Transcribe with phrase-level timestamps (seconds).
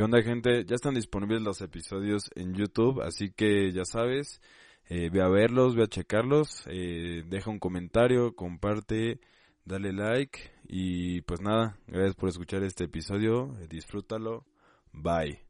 [0.00, 0.64] ¿Qué onda, gente?
[0.64, 4.40] Ya están disponibles los episodios en YouTube, así que ya sabes,
[4.88, 9.20] eh, ve a verlos, ve a checarlos, eh, deja un comentario, comparte,
[9.66, 14.46] dale like y pues nada, gracias por escuchar este episodio, eh, disfrútalo,
[14.90, 15.44] bye.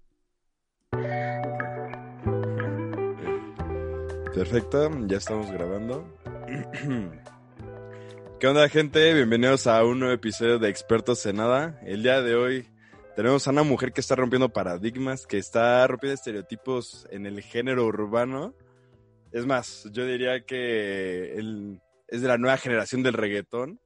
[4.35, 6.13] Perfecto, ya estamos grabando.
[8.41, 9.15] ¿Qué onda, gente?
[9.15, 11.79] Bienvenidos a un nuevo episodio de Expertos en Nada.
[11.85, 12.67] El día de hoy
[13.21, 17.85] tenemos a una mujer que está rompiendo paradigmas, que está rompiendo estereotipos en el género
[17.85, 18.55] urbano.
[19.31, 21.35] Es más, yo diría que
[22.09, 23.79] es de la nueva generación del reggaetón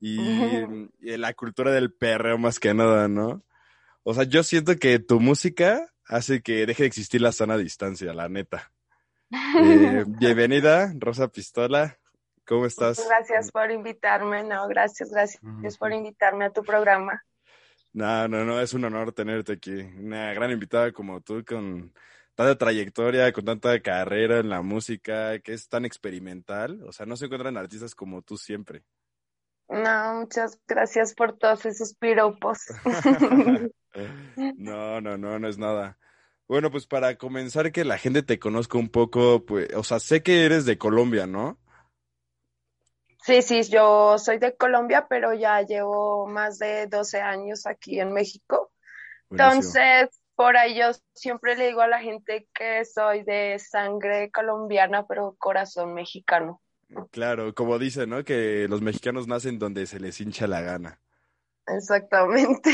[0.00, 0.18] y,
[0.98, 3.42] y de la cultura del perreo más que nada, ¿no?
[4.02, 8.14] O sea, yo siento que tu música hace que deje de existir la sana distancia,
[8.14, 8.72] la neta.
[9.62, 11.98] Eh, bienvenida, Rosa Pistola.
[12.46, 13.06] ¿Cómo estás?
[13.06, 17.22] Gracias por invitarme, no, gracias, gracias por invitarme a tu programa.
[17.94, 19.70] No, no, no, es un honor tenerte aquí.
[19.70, 21.94] Una gran invitada como tú con
[22.34, 26.82] tanta trayectoria, con tanta carrera en la música, que es tan experimental.
[26.82, 28.82] O sea, no se encuentran artistas como tú siempre.
[29.68, 32.66] No, muchas gracias por todos esos piropos.
[34.56, 35.96] no, no, no, no es nada.
[36.48, 40.24] Bueno, pues para comenzar que la gente te conozca un poco, pues, o sea, sé
[40.24, 41.60] que eres de Colombia, ¿no?
[43.24, 48.12] Sí, sí, yo soy de Colombia, pero ya llevo más de 12 años aquí en
[48.12, 48.70] México.
[49.30, 55.06] Entonces, por ahí yo siempre le digo a la gente que soy de sangre colombiana,
[55.06, 56.60] pero corazón mexicano.
[57.12, 58.24] Claro, como dicen, ¿no?
[58.24, 61.00] Que los mexicanos nacen donde se les hincha la gana.
[61.66, 62.72] Exactamente.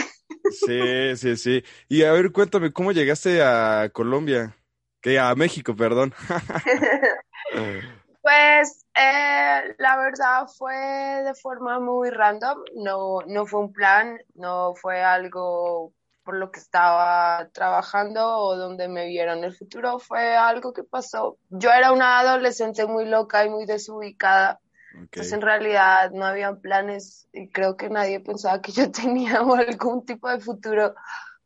[0.50, 1.64] Sí, sí, sí.
[1.88, 4.56] Y a ver, cuéntame, ¿cómo llegaste a Colombia?
[5.00, 6.12] Que a México, perdón.
[8.22, 14.74] Pues eh, la verdad fue de forma muy random, no, no fue un plan, no
[14.74, 20.72] fue algo por lo que estaba trabajando o donde me vieron el futuro, fue algo
[20.72, 21.38] que pasó.
[21.48, 24.60] Yo era una adolescente muy loca y muy desubicada,
[24.92, 30.04] entonces en realidad no habían planes y creo que nadie pensaba que yo tenía algún
[30.04, 30.94] tipo de futuro,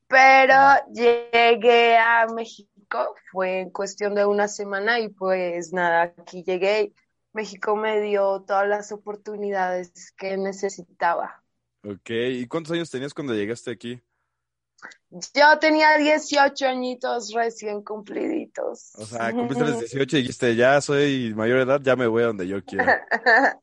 [0.09, 0.57] pero
[0.93, 2.74] llegué a México
[3.31, 6.93] fue en cuestión de una semana y pues nada, aquí llegué.
[7.33, 11.43] México me dio todas las oportunidades que necesitaba.
[11.85, 14.01] Ok, ¿y cuántos años tenías cuando llegaste aquí?
[15.11, 18.95] Yo tenía 18 añitos recién cumpliditos.
[18.97, 22.27] O sea, cumpliste los 18 y dijiste, ya soy mayor edad, ya me voy a
[22.27, 22.85] donde yo quiero.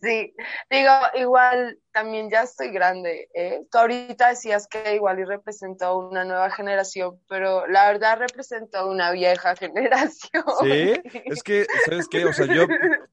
[0.00, 0.34] Sí,
[0.70, 3.62] digo, igual también ya estoy grande, ¿eh?
[3.70, 9.10] Tú ahorita decías que igual y representó una nueva generación, pero la verdad representó una
[9.12, 10.44] vieja generación.
[10.62, 12.26] Sí, es que, ¿sabes qué?
[12.26, 12.66] O sea, yo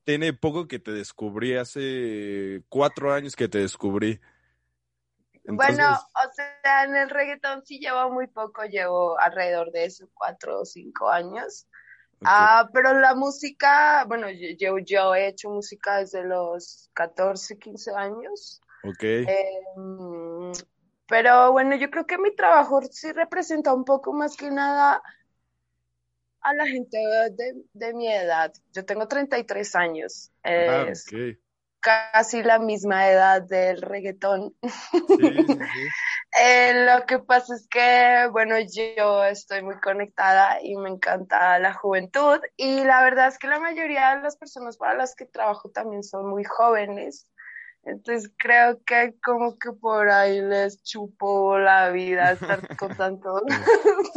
[0.04, 4.20] tiene poco que te descubrí, hace cuatro años que te descubrí.
[5.46, 10.62] Bueno, o sea, en el reggaetón sí llevo muy poco, llevo alrededor de eso, cuatro
[10.62, 11.68] o cinco años.
[12.26, 18.62] Ah, pero la música, bueno, yo, yo he hecho música desde los 14, 15 años.
[18.84, 19.04] Ok.
[19.04, 20.52] Em,
[21.08, 25.02] pero bueno, yo creo que mi trabajo sí representa un poco más que nada
[26.42, 26.98] a la gente
[27.74, 28.54] de, mi edad.
[28.74, 30.32] Yo tengo 33 años.
[30.44, 31.06] Ah, es
[31.84, 34.56] casi la misma edad del reggaetón.
[36.42, 41.74] Eh, lo que pasa es que, bueno, yo estoy muy conectada y me encanta la
[41.74, 45.70] juventud y la verdad es que la mayoría de las personas para las que trabajo
[45.70, 47.28] también son muy jóvenes.
[47.86, 53.42] Entonces creo que como que por ahí les chupo la vida estar con tanto.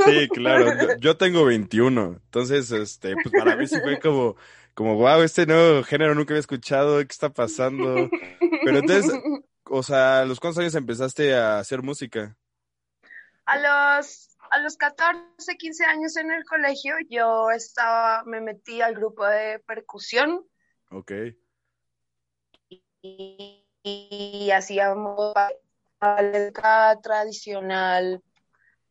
[0.04, 0.96] Sí, claro.
[1.00, 2.20] Yo, tengo 21.
[2.24, 4.36] Entonces, este, pues para mí sí fue como,
[4.72, 8.08] como, wow, este nuevo género nunca había escuchado, ¿qué está pasando?
[8.64, 9.12] Pero entonces,
[9.68, 12.36] o sea, ¿a los cuántos años empezaste a hacer música?
[13.44, 18.94] A los, a los 14, 15 años en el colegio, yo estaba, me metí al
[18.94, 20.44] grupo de percusión.
[20.90, 21.12] Ok.
[23.02, 25.32] Y, hacíamos
[26.00, 26.52] ballet
[27.02, 28.20] tradicional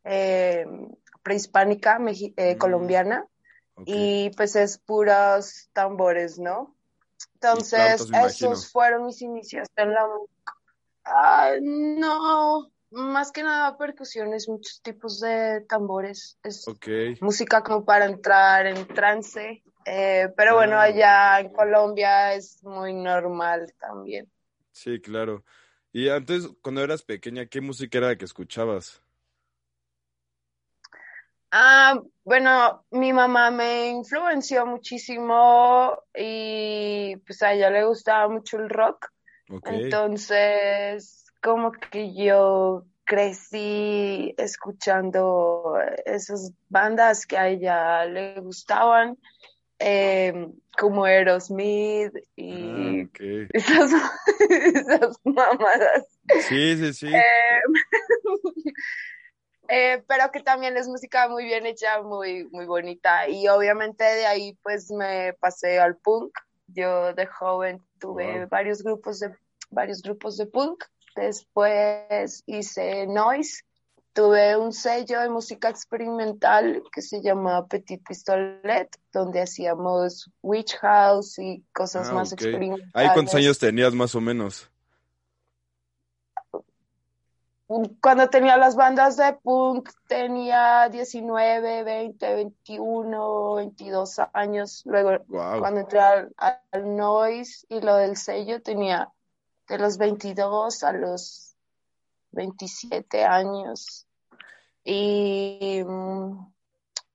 [0.05, 0.65] eh,
[1.21, 1.99] prehispánica
[2.37, 2.57] eh, mm.
[2.57, 3.25] colombiana.
[3.85, 6.73] Y pues es puros tambores, ¿no?
[7.33, 10.34] Entonces, esos fueron mis inicios en la música.
[11.05, 16.37] Ay, no, más que nada percusiones, muchos tipos de tambores.
[16.43, 16.65] Es
[17.21, 19.63] música como para entrar en trance.
[19.85, 21.53] Eh, pero bueno, Ah, allá en.
[21.53, 24.29] Colombia es muy normal también.
[24.71, 25.43] Sí, claro.
[25.93, 29.01] Y antes, cuando eras pequeña, ¿qué música era la que escuchabas?
[31.51, 38.69] Ah, bueno, mi mamá me influenció muchísimo y pues a ella le gustaba mucho el
[38.69, 39.07] rock.
[39.47, 49.17] Entonces, como que yo crecí escuchando esas bandas que a ella le gustaban,
[49.79, 50.47] eh,
[50.77, 53.09] como Aerosmith Ah, y
[53.53, 53.91] esas,
[54.49, 56.05] esas mamadas.
[56.47, 57.07] Sí, sí, sí.
[57.07, 57.61] Eh,
[59.69, 63.29] eh, pero que también es música muy bien hecha, muy, muy bonita.
[63.29, 66.33] Y obviamente de ahí pues me pasé al punk.
[66.67, 68.47] Yo de joven tuve Wow.
[68.49, 69.31] varios grupos de,
[69.71, 70.83] varios grupos de punk.
[71.15, 73.63] Después hice noise.
[74.13, 81.37] Tuve un sello de música experimental que se llama Petit Pistolet, donde hacíamos Witch House
[81.39, 82.39] y cosas Ah, más ok.
[82.41, 83.35] ¿Ahí cuántos experimentales.
[83.35, 84.69] años tenías más o menos?
[87.67, 94.83] Cuando tenía las bandas de punk tenía 19, 20, 21, 22 años.
[94.85, 95.59] Luego, Wow.
[95.59, 99.11] cuando entré al, al Noise y lo del sello, tenía
[99.67, 101.55] de los 22 a los
[102.31, 104.05] 27 años.
[104.83, 106.53] Y mm,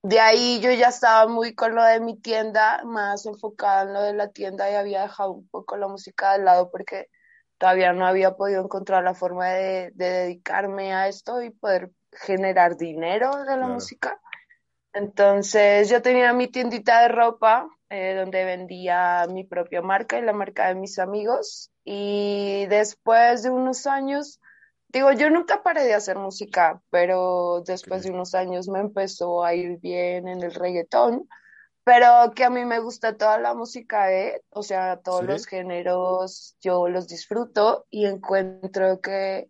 [0.03, 4.03] de ahí yo ya estaba muy con lo de mi tienda, más enfocada en lo
[4.03, 7.09] de la tienda y había dejado un poco la música de lado porque
[7.61, 12.77] todavía no había podido encontrar la forma de, de dedicarme a esto y poder generar
[12.79, 13.75] dinero de la Claro.
[13.75, 14.21] música.
[14.95, 20.33] Entonces yo tenía mi tiendita de ropa eh, donde vendía mi propia marca y la
[20.33, 21.71] marca de mis amigos.
[21.85, 24.41] Y después de unos años,
[24.89, 29.55] digo, yo nunca paré de hacer música, pero después de unos años me empezó a
[29.55, 31.29] ir bien en el reggaetón.
[31.85, 34.43] Pero que a mí me gusta toda la música, ¿eh?
[34.51, 35.27] O sea, todos ¿Sí?
[35.27, 39.49] los géneros, yo los disfruto y encuentro que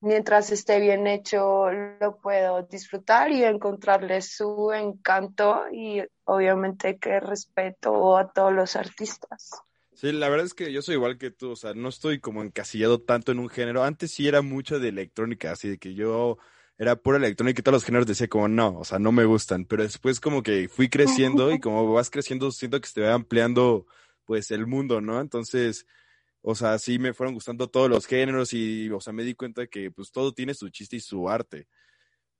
[0.00, 8.16] mientras esté bien hecho, lo puedo disfrutar y encontrarle su encanto y obviamente que respeto
[8.16, 9.50] a todos los artistas.
[9.94, 12.42] Sí, la verdad es que yo soy igual que tú, o sea, no estoy como
[12.42, 13.84] encasillado tanto en un género.
[13.84, 16.38] Antes sí era mucho de electrónica, así de que yo
[16.80, 19.66] era pura electrónica y todos los géneros decía como no, o sea, no me gustan,
[19.66, 23.12] pero después como que fui creciendo y como vas creciendo siento que se te va
[23.12, 23.86] ampliando
[24.24, 25.20] pues el mundo, ¿no?
[25.20, 25.86] Entonces,
[26.40, 29.66] o sea, sí me fueron gustando todos los géneros y, o sea, me di cuenta
[29.66, 31.68] que pues todo tiene su chiste y su arte.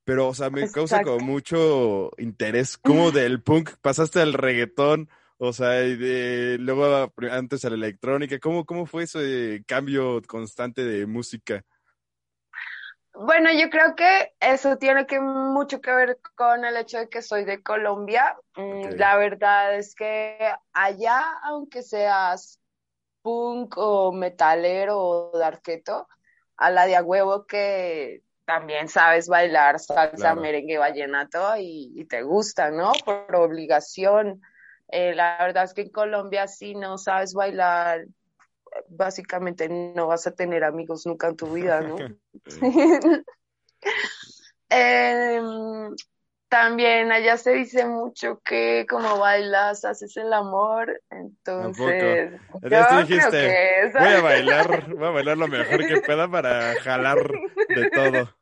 [0.04, 5.52] Pero, o sea, me causa como mucho interés, como del punk pasaste al reggaetón, o
[5.52, 11.04] sea, y de, luego antes a la electrónica, ¿cómo, cómo fue ese cambio constante de
[11.04, 11.62] música?
[13.22, 17.20] Bueno, yo creo que eso tiene que mucho que ver con el hecho de que
[17.20, 18.34] soy de Colombia.
[18.56, 18.96] Mm.
[18.96, 20.38] La verdad es que
[20.72, 22.58] allá, aunque seas
[23.20, 26.08] punk o metalero o darketo,
[26.56, 30.40] a la de a huevo que también sabes bailar salsa, Claro.
[30.40, 32.92] merengue, vallenato y, y te gusta, ¿no?
[33.04, 34.40] Por obligación.
[34.88, 38.06] Eh, la verdad es que en Colombia si no sabes bailar,
[38.88, 41.96] básicamente no vas a tener amigos nunca en tu vida, ¿no?
[44.72, 45.96] Em,
[46.48, 53.30] también allá se dice mucho que como bailas haces el amor, entonces yo creo dijiste,
[53.30, 57.18] que voy a bailar, voy a bailar lo mejor que pueda para jalar
[57.68, 58.34] de todo.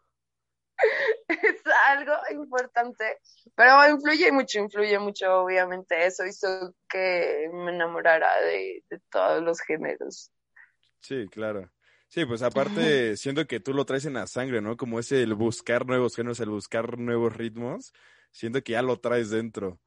[2.28, 3.18] Es importante,
[3.54, 9.60] pero influye mucho, influye mucho, obviamente eso hizo que me enamorara de, de todos los
[9.60, 10.30] géneros.
[11.00, 11.70] Sí, claro.
[12.08, 14.76] Sí, pues aparte, siento que tú lo traes en la sangre, ¿no?
[14.76, 17.92] Como ese el buscar nuevos géneros, el buscar nuevos ritmos,
[18.30, 19.78] siento que ya lo traes dentro.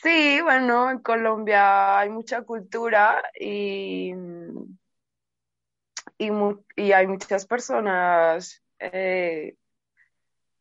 [0.00, 4.12] Sí, bueno, en Colombia hay mucha cultura y,
[6.18, 9.56] y, mu- y hay muchas personas eh,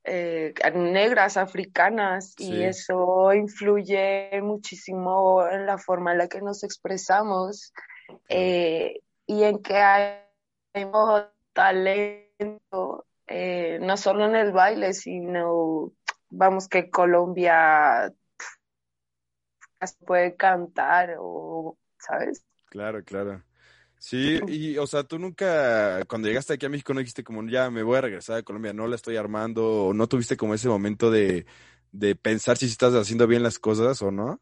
[0.08, 7.74] eh, negras, africanas, y eso influye muchísimo en la forma en la que nos expresamos
[8.30, 15.92] eh, y en que hay mucho talento, eh, no solo en el baile, sino,
[16.30, 18.14] vamos, que Colombia
[19.80, 22.46] hasta puede cantar o, ¿sabes?
[22.70, 23.44] Claro, claro.
[24.00, 27.70] Sí, y o sea, tú nunca, cuando llegaste aquí a México, no dijiste como, ya
[27.72, 30.70] me voy a regresar a Colombia, no la estoy armando, o no tuviste como ese
[30.70, 31.46] momento de,
[31.92, 34.40] de pensar si estás haciendo bien las cosas o no.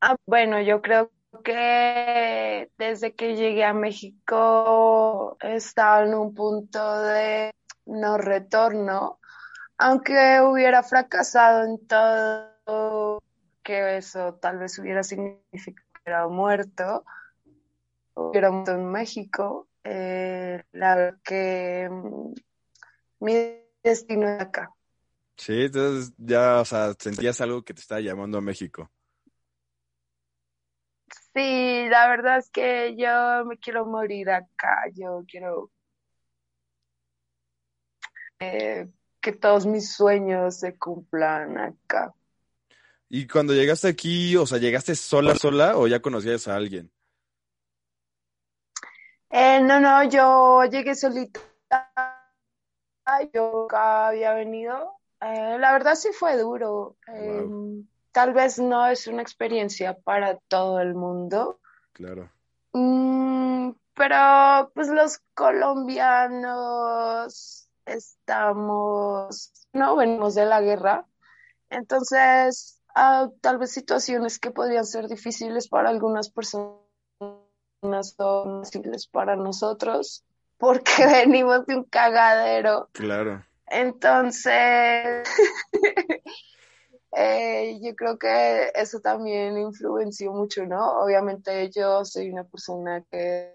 [0.00, 1.10] Ah, bueno, yo creo
[1.42, 7.52] que desde que llegué a México estaba en un punto de
[7.86, 9.18] no retorno,
[9.78, 13.22] aunque hubiera fracasado en todo,
[13.62, 17.04] que eso tal vez hubiera significado que era muerto,
[18.14, 22.34] hubiera muerto en México, eh, la que mm,
[23.20, 23.34] mi
[23.82, 24.70] destino es acá.
[25.36, 28.90] Sí, entonces ya, o sea, sentías algo que te estaba llamando a México.
[31.34, 35.70] Sí, la verdad es que yo me quiero morir acá, yo quiero
[38.38, 38.88] eh,
[39.20, 42.14] que todos mis sueños se cumplan acá.
[43.08, 46.90] Y cuando llegaste aquí, o sea, ¿llegaste sola, sola o ya conocías a alguien?
[49.30, 51.40] Eh, no, no, yo llegué solita,
[53.32, 54.98] yo nunca había venido.
[55.20, 56.96] Eh, la verdad sí fue duro.
[57.06, 61.60] Em, tal vez no es una experiencia para todo el mundo.
[61.92, 62.30] Claro.
[62.72, 71.06] Mm, pero pues los colombianos estamos, no venimos de la guerra,
[71.70, 76.80] entonces ah, tal vez situaciones que podrían ser difíciles para algunas personas
[78.16, 80.24] son difíciles para nosotros
[80.58, 80.92] porque
[81.26, 82.88] venimos de un cagadero.
[82.92, 83.44] Claro.
[83.66, 85.28] Entonces,
[87.16, 91.00] Eh, yo creo que eso también influenció mucho, ¿no?
[91.00, 93.52] Obviamente yo soy una persona que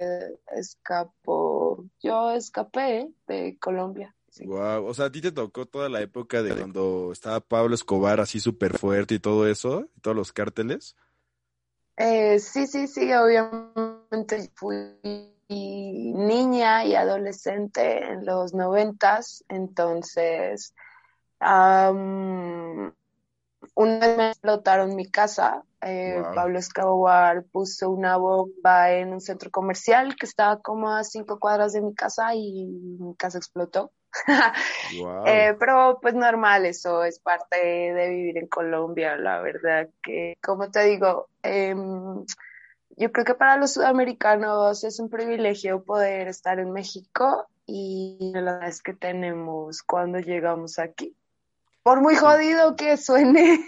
[0.54, 4.16] escapó, yo escapé de Colombia.
[4.46, 8.20] Wow, o sea, a ti te tocó toda la época de cuando estaba Pablo Escobar
[8.20, 10.96] así súper fuerte y todo eso, y todos los cárteles.
[11.98, 14.96] Eh, sí, sí, sí, obviamente fui
[15.50, 20.74] niña y adolescente en los noventas, entonces
[21.42, 22.94] una
[24.00, 25.64] vez me explotaron mi casa.
[25.82, 31.40] Eh, Pablo Escobar puso una bomba en un centro comercial que estaba como a cinco
[31.40, 33.92] cuadras de mi casa y mi casa explotó.
[35.26, 40.72] Eh, pero pues normal, eso es parte de vivir en Colombia, la verdad que, como
[40.72, 42.26] te digo, em,
[42.98, 48.54] yo creo que para los sudamericanos es un privilegio poder estar en México y la
[48.54, 51.16] verdad es que tenemos cuando llegamos aquí.
[51.84, 53.66] Por muy jodido que suene.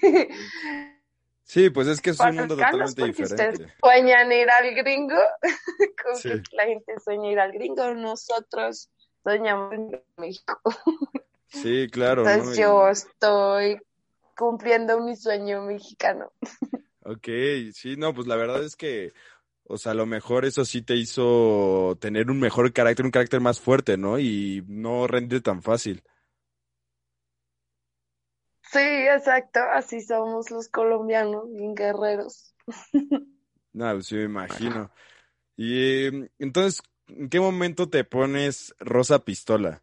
[1.43, 3.49] Sí, pues es que es un mundo totalmente diferente.
[3.49, 5.21] Ustedes sueñan ir al gringo,
[6.03, 8.89] como que la gente sueña ir al gringo, nosotros
[9.23, 10.59] soñamos en México.
[11.53, 12.21] Sí, claro.
[12.25, 13.77] Entonces yo estoy
[14.37, 16.31] cumpliendo mi sueño mexicano.
[17.03, 17.27] Ok,
[17.73, 19.11] sí, no, pues la verdad es que,
[19.63, 23.41] o sea, a lo mejor eso sí te hizo tener un mejor carácter, un carácter
[23.41, 24.19] más fuerte, ¿no?
[24.19, 26.03] Y no rendir tan fácil.
[28.71, 32.53] Sí, exacto, así somos los colombianos, bien guerreros.
[33.73, 34.91] No, pues sí me imagino.
[35.55, 36.81] Y em, entonces,
[37.17, 39.81] ¿en qué momento te pones Rosa Pistola?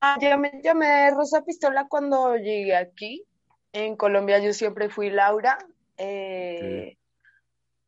[0.00, 3.24] Ah, yo me llamé Rosa Pistola cuando llegué aquí.
[3.72, 5.58] En Colombia yo siempre fui Laura.
[5.96, 6.96] Eh,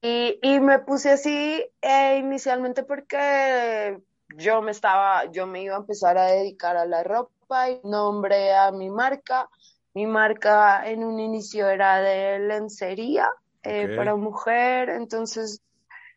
[0.00, 3.98] y, y, me puse así eh, inicialmente porque
[4.36, 8.54] yo me estaba, yo me iba a empezar a dedicar a la ropa y nombré
[8.54, 9.48] a mi marca.
[9.94, 13.28] Mi marca en un inicio era de lencería
[13.62, 15.62] eh, para mujer, entonces,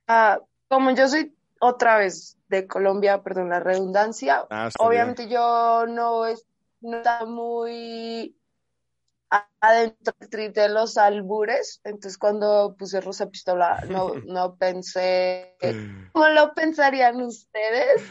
[0.07, 0.39] ah,
[0.69, 6.45] como yo soy otra vez de Colombia, perdón la redundancia, ah, obviamente yo no, es,
[6.81, 8.35] no estaba muy
[9.59, 15.55] adentro de los albures, entonces cuando puse Rosa Pistola no, no pensé
[16.13, 18.01] cómo lo pensarían ustedes.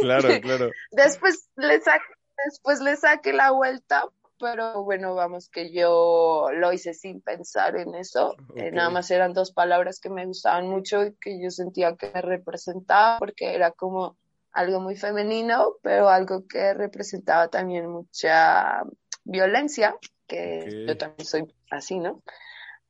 [0.00, 0.70] Claro, claro.
[0.90, 2.04] después le saqué,
[2.44, 4.04] después le saqué la vuelta,
[4.38, 8.34] pero bueno, vamos que yo lo hice sin pensar en eso.
[8.56, 12.10] Eh, nada más eran dos palabras que me gustaban mucho y que yo sentía que
[12.12, 14.16] me representaba porque era como
[14.52, 18.82] algo muy femenino, pero algo que representaba también mucha
[19.24, 22.22] violencia, que yo también soy así, ¿no?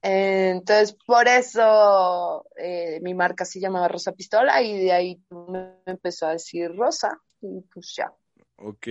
[0.06, 6.26] entonces, por eso eh, mi marca se llamaba Rosa Pistola y de ahí me empezó
[6.26, 8.12] a decir Rosa y pues ya.
[8.56, 8.86] Ok.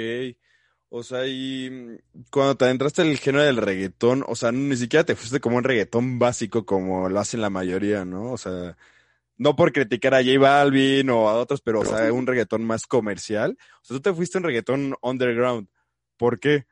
[0.96, 1.98] O sea, y mm,
[2.30, 5.58] cuando te adentraste en el género del reggaetón, o sea, ni siquiera te fuiste como
[5.58, 8.32] un reggaetón básico como lo hacen la mayoría, ¿no?
[8.32, 8.78] O sea,
[9.36, 12.86] no por criticar a J Balvin o a otros, pero, o sea, un reggaetón más
[12.86, 13.58] comercial.
[13.82, 15.68] O sea, tú te fuiste un reggaetón underground.
[16.16, 16.68] ¿Por qué?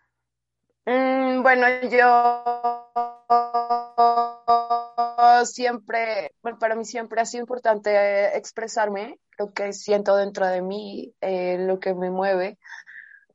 [0.85, 2.85] Mm, bueno, yo
[5.45, 11.11] siempre, bueno, para mí siempre ha sido importante expresarme lo que siento dentro de mí,
[11.21, 12.59] eh, lo que me mueve.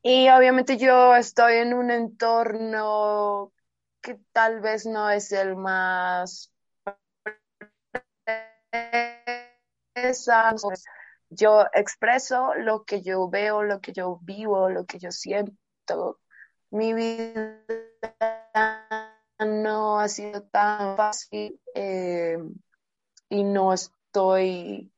[0.09, 3.53] Y obviamente yo estoy en un entorno
[4.01, 6.53] que tal vez no es el más...
[11.29, 16.21] Yo expreso lo que yo veo, lo que yo vivo, lo que yo siento.
[16.71, 17.65] Mi vida
[19.41, 22.39] no ha sido tan fácil eh,
[23.29, 24.93] y no estoy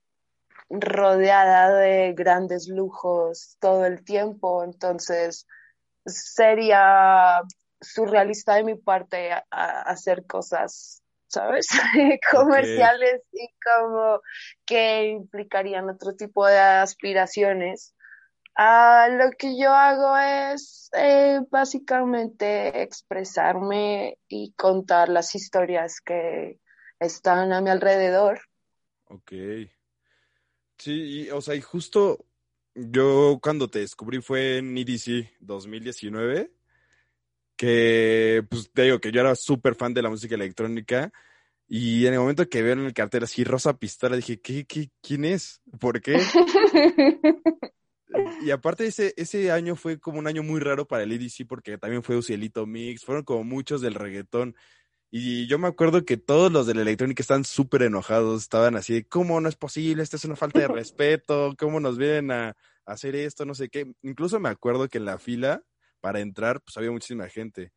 [0.70, 5.46] rodeada de grandes lujos todo el tiempo, entonces
[6.04, 7.42] sería
[7.80, 11.68] surrealista de mi parte hacer cosas, ¿sabes?
[12.32, 14.20] Comerciales y como
[14.66, 17.94] que implicarían otro tipo de aspiraciones.
[18.56, 26.58] Ah, lo que yo hago es eh, básicamente expresarme y contar las historias que
[26.98, 28.40] están a mi alrededor.
[29.04, 29.32] Ok.
[30.78, 32.24] Sí, o sea, y justo
[32.74, 36.52] yo cuando te descubrí fue en EDC 2019,
[37.56, 41.12] que pues te digo que yo era súper fan de la música electrónica
[41.66, 44.90] y en el momento que veo en el cartel así Rosa Pistola dije, ¿qué, qué,
[45.02, 45.60] quién es?
[45.80, 46.18] ¿Por qué?
[48.42, 51.76] y aparte ese, ese año fue como un año muy raro para el EDC porque
[51.76, 54.54] también fue Ucielito Mix, fueron como muchos del reggaetón.
[55.10, 59.04] Y yo me acuerdo que todos los de la electrónica estaban súper enojados, estaban así,
[59.04, 60.02] ¿cómo no es posible?
[60.02, 63.44] Esto es una falta de respeto, ¿cómo nos vienen a, hacer esto?
[63.44, 63.92] No sé qué.
[64.02, 65.62] Incluso me acuerdo que en la fila
[66.00, 67.72] para entrar, pues había muchísima gente.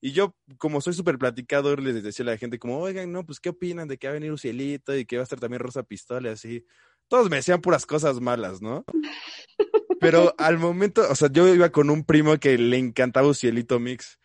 [0.00, 3.40] Y yo, como soy súper platicador, les decía a la gente como, oigan, no, pues,
[3.40, 5.82] ¿qué opinan de que va a venir Ucielito y que va a estar también Rosa
[5.82, 6.32] Pistola?
[6.32, 6.64] Así.
[7.08, 8.84] Todos me decían puras cosas malas, ¿no?
[10.00, 14.18] Pero al momento, o sea, yo iba con un primo que le encantaba Ucielito Mix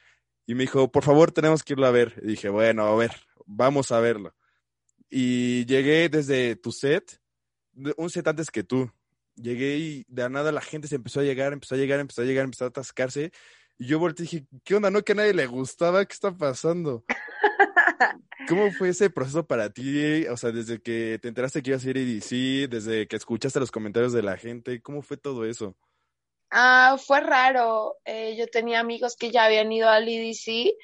[0.45, 2.19] y me dijo, por favor, tenemos que irlo a ver.
[2.24, 3.12] Y dije, bueno, a ver,
[3.45, 4.36] vamos a verlo.
[5.10, 7.19] Y llegué desde tu set,
[7.98, 8.91] un set antes que tú.
[9.36, 12.25] Llegué y de nada la gente se empezó a llegar, empezó a llegar, empezó a
[12.25, 13.31] llegar, empezó a atascarse.
[13.77, 14.91] Y yo volteé y dije, ¿qué onda?
[14.91, 16.05] ¿No que a nadie le gustaba?
[16.05, 17.03] ¿Qué está pasando?
[18.48, 20.25] ¿Cómo fue ese proceso para ti?
[20.27, 23.60] O sea, desde que te enteraste que ibas a ir a EDC, desde que escuchaste
[23.60, 25.75] los comentarios de la gente, ¿cómo fue todo eso?
[26.51, 27.98] Ah, fue raro.
[28.03, 30.75] Eh, yo tenía amigos que ya habían ido al EDC,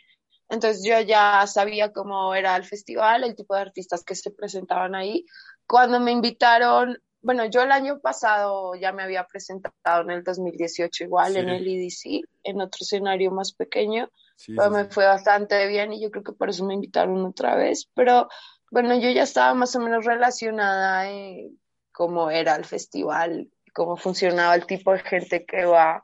[0.50, 4.96] entonces yo ya sabía cómo era el festival, el tipo de artistas que se presentaban
[4.96, 5.26] ahí.
[5.68, 11.04] Cuando me invitaron, bueno, yo el año pasado ya me había presentado en el 2018
[11.04, 14.10] igual en el EDC, en otro escenario más pequeño,
[14.46, 17.90] pero me fue bastante bien y yo creo que por eso me invitaron otra vez,
[17.94, 18.30] pero
[18.72, 21.60] bueno, yo ya estaba más o menos relacionada en
[21.92, 26.04] cómo era el festival cómo funcionaba el tipo de gente que va.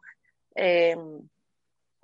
[0.54, 0.96] Eh,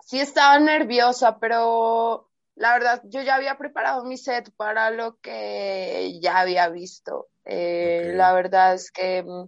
[0.04, 6.20] sí estaba nerviosa, pero la verdad yo ya había preparado mi set para lo que
[6.24, 7.28] ya había visto.
[7.46, 9.48] Eh, la verdad es que mm,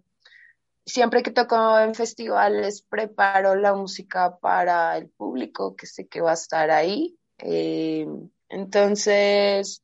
[0.85, 6.31] siempre que toco en festivales preparo la música para el público que sé que va
[6.31, 7.17] a estar ahí.
[7.39, 8.05] Eh,
[8.47, 9.81] entonces,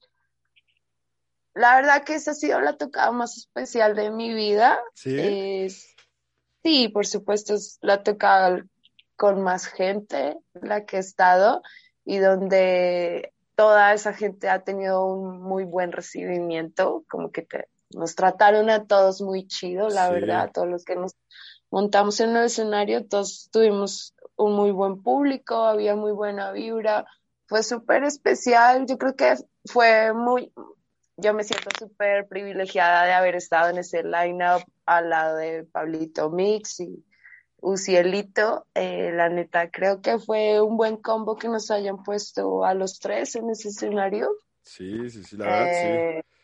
[1.56, 4.80] la verdad que esa ha sido la tocada más especial de mi vida.
[4.94, 5.97] ¿Sí?
[6.68, 8.58] Sí, por supuesto, es la tocado
[9.16, 11.62] con más gente la que he estado
[12.04, 17.48] y donde toda esa gente ha tenido un muy buen recibimiento, como que
[17.92, 21.16] nos trataron a todos muy chido, la verdad, todos los que nos
[21.72, 27.06] montamos en el escenario, todos tuvimos un muy buen público, había muy buena vibra,
[27.46, 30.52] fue súper especial, yo creo que fue muy,
[31.18, 36.30] yo me siento súper privilegiada de haber estado en ese line-up al lado de Pablito
[36.30, 37.04] Mix y
[37.60, 38.68] Ucielito.
[38.76, 43.00] Eh, la neta, creo que fue un buen combo que nos hayan puesto a los
[43.00, 44.30] tres en ese escenario.
[44.62, 46.37] Sí, sí, sí, la verdad, sí.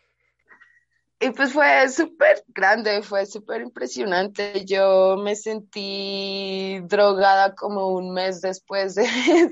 [1.20, 4.64] Y pues fue súper grande, fue súper impresionante.
[4.64, 9.06] Yo me sentí drogada como un mes después de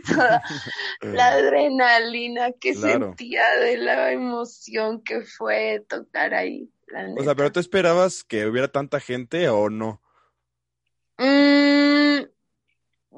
[0.06, 0.42] toda
[1.00, 6.68] la adrenalina que sentía de la emoción que fue tocar ahí.
[7.16, 10.02] O sea, pero ¿tú esperabas que hubiera tanta gente o no?
[11.18, 12.24] Mm,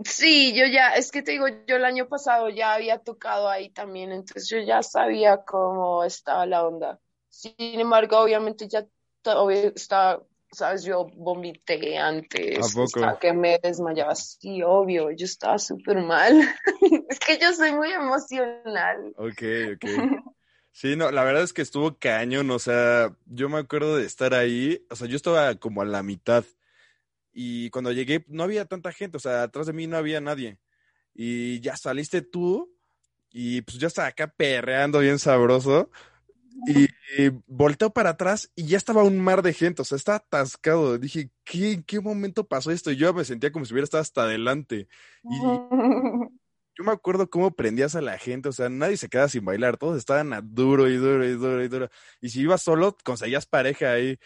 [0.04, 3.70] sí, yo ya, es que te digo, yo el año pasado ya había tocado ahí
[3.70, 7.00] también, entonces yo ya sabía cómo estaba la onda.
[7.34, 15.10] Sin embargo, obviamente ya estaba, sabes, yo vomité antes, ¿A que me desmayaba, sí, obvio,
[15.10, 16.40] yo estaba súper mal.
[17.08, 19.12] es que yo soy muy emocional.
[19.16, 19.42] Ok,
[19.74, 19.84] ok.
[20.76, 24.34] Sí, no, la verdad es que estuvo cañón, o sea, yo me acuerdo de estar
[24.34, 26.44] ahí, o sea, yo estaba como a la mitad
[27.32, 30.58] y cuando llegué no había tanta gente, o sea, atrás de mí no había nadie
[31.14, 32.74] y ya saliste tú
[33.30, 35.92] y pues ya estaba acá perreando bien sabroso
[36.66, 36.88] y,
[37.46, 40.98] volteo para atrás y ya estaba un mar de gente, o sea, estaba atascado.
[40.98, 42.90] Dije, ¿qué, ¿en qué momento pasó esto?
[42.90, 44.88] Y yo me sentía como si hubiera estado hasta adelante.
[45.24, 45.40] Y
[46.76, 49.76] yo me acuerdo cómo prendías a la gente, o sea, nadie se quedaba sin bailar,
[49.76, 51.90] todos estaban a duro y duro y duro y duro.
[52.20, 54.18] Y si ibas solo, conseguías pareja ahí.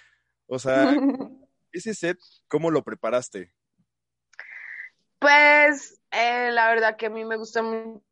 [0.46, 0.90] O sea,
[1.72, 3.52] ese set, ¿cómo lo preparaste?
[5.18, 8.02] Pues eh, la verdad que a mí me gusta mucho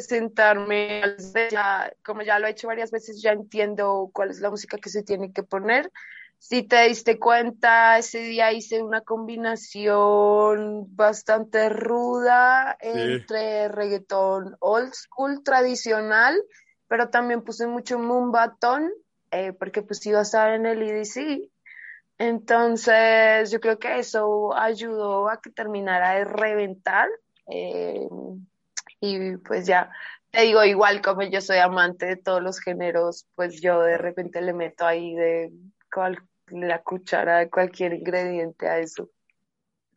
[0.00, 1.02] presentarme,
[2.02, 5.02] como ya lo he hecho varias veces, ya entiendo cuál es la música que se
[5.02, 5.90] tiene que poner.
[6.38, 15.42] Si te diste cuenta, ese día hice una combinación bastante ruda entre reggaetón old school
[15.44, 16.42] tradicional,
[16.88, 18.90] pero también puse mucho mumbatón,
[19.30, 21.50] eh, porque pues iba a estar en el EDC.
[22.16, 27.08] Entonces, yo creo que eso ayudó a que terminara de reventar.
[27.52, 28.08] Eh,
[29.00, 29.90] y pues ya,
[30.30, 34.40] te digo, igual como yo soy amante de todos los géneros, pues yo de repente
[34.40, 35.50] le meto ahí de
[36.50, 39.10] la cuchara de cualquier ingrediente a eso.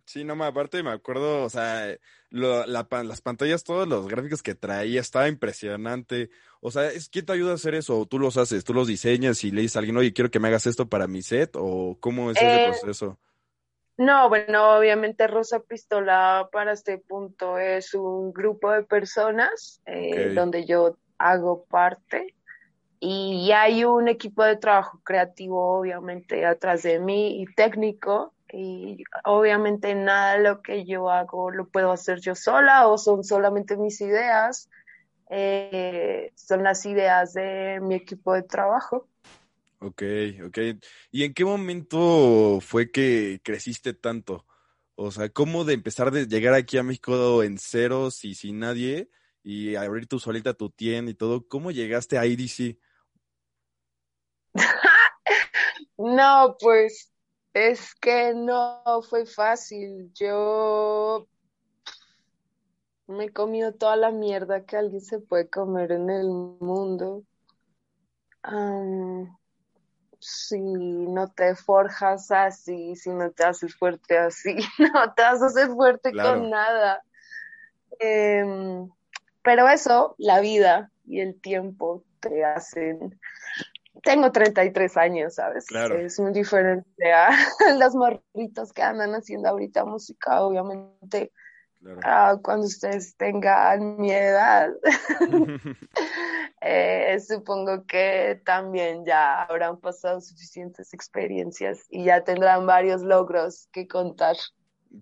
[0.05, 1.97] Sí, no, aparte me acuerdo, o sea,
[2.29, 6.29] las pantallas, todos los gráficos que traía, estaba impresionante.
[6.59, 7.99] O sea, ¿es, ¿quién te ayuda a hacer eso?
[7.99, 8.65] ¿O tú los haces?
[8.65, 11.07] ¿Tú los diseñas y le dices a alguien, oye, quiero que me hagas esto para
[11.07, 11.51] mi set?
[11.55, 13.19] ¿O cómo es ese eh, proceso?
[13.97, 20.65] No, bueno, obviamente Rosa Pistola para este punto es un grupo de personas eh, donde
[20.65, 22.33] yo hago parte
[22.99, 29.93] y hay un equipo de trabajo creativo obviamente atrás de mí y técnico y obviamente
[29.93, 33.99] nada de lo que yo hago lo puedo hacer yo sola o son solamente mis
[34.01, 34.69] ideas,
[35.29, 39.07] eh, son las ideas de mi equipo de trabajo.
[39.83, 40.01] Ok,
[40.45, 40.57] ok.
[41.11, 44.45] ¿Y en qué momento fue que creciste tanto?
[44.95, 49.09] O sea, ¿cómo de empezar de llegar aquí a México en ceros y sin nadie
[49.43, 51.45] y abrir tu solita tu tienda y todo?
[51.49, 52.79] ¿Cómo llegaste a IDC?
[55.97, 57.11] no, pues
[57.53, 60.13] es que no fue fácil.
[60.13, 61.27] Yo
[63.07, 67.25] me he comido toda la mierda que alguien se puede comer en el mundo
[70.23, 75.47] si no te forjas así, si no te haces fuerte así, no te vas a
[75.47, 77.03] hacer fuerte con nada.
[77.99, 78.89] Em,
[79.43, 83.19] pero eso, la vida y el tiempo te hacen.
[84.01, 85.65] Tengo 33 años, ¿sabes?
[85.71, 87.29] Es muy diferente a
[87.77, 91.31] las morritas que andan haciendo ahorita música, obviamente.
[92.41, 94.69] cuando ustedes tengan mi edad.
[96.65, 103.85] Eh, supongo que también ya habrán pasado suficientes experiencias y ya tendrán varios logros que
[103.85, 104.37] contar.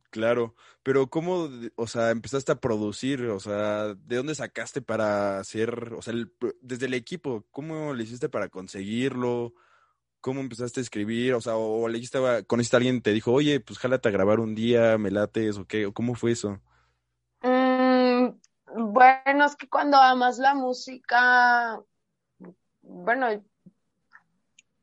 [0.09, 3.25] Claro, pero ¿cómo, o sea, empezaste a producir?
[3.25, 6.15] O sea, ¿de dónde sacaste para hacer, o sea,
[6.61, 9.53] desde el equipo, ¿cómo le hiciste para conseguirlo?
[10.19, 11.35] ¿Cómo empezaste a escribir?
[11.35, 14.39] O sea, o le dijiste, conociste a alguien te dijo, oye, pues jálate a grabar
[14.39, 16.59] un día, me lates, o qué, o cómo fue eso?
[18.93, 21.81] Bueno, es que cuando amas la música,
[22.81, 23.27] bueno,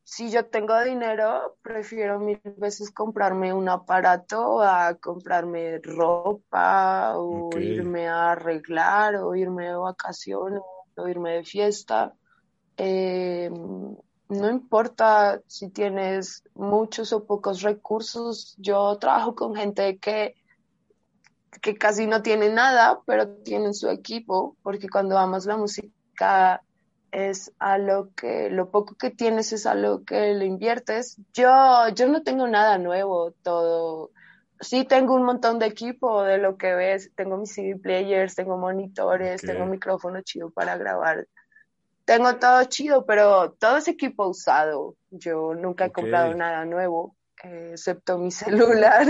[0.03, 8.09] si yo tengo dinero, prefiero mil veces comprarme un aparato a comprarme ropa o irme
[8.09, 10.63] a arreglar o irme de vacaciones
[10.97, 12.15] o irme de fiesta.
[12.79, 20.35] Eh, no importa si tienes muchos o pocos recursos, yo trabajo con gente que
[21.61, 26.63] que casi no tienen nada, pero tienen su equipo, porque cuando amas la música
[27.11, 31.17] es a lo que, lo poco que tienes es a lo que le inviertes.
[31.33, 34.11] Yo, yo no tengo nada nuevo, todo.
[34.61, 38.59] Sí tengo un montón de equipo de lo que ves, tengo mis CD players, tengo
[38.59, 41.27] monitores, tengo micrófono chido para grabar.
[42.05, 44.97] Tengo todo chido, pero todo es equipo usado.
[45.11, 48.31] Yo nunca he comprado nada nuevo, eh, excepto mi
[48.91, 49.07] celular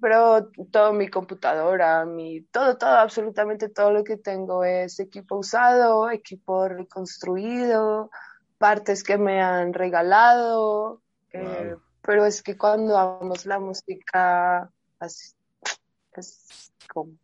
[0.00, 6.10] pero todo mi computadora, mi, todo, todo, absolutamente todo lo que tengo es equipo usado,
[6.10, 8.10] equipo reconstruido,
[8.58, 15.36] partes que me han regalado, eh, pero es que cuando amamos la música, es,
[16.92, 17.16] como,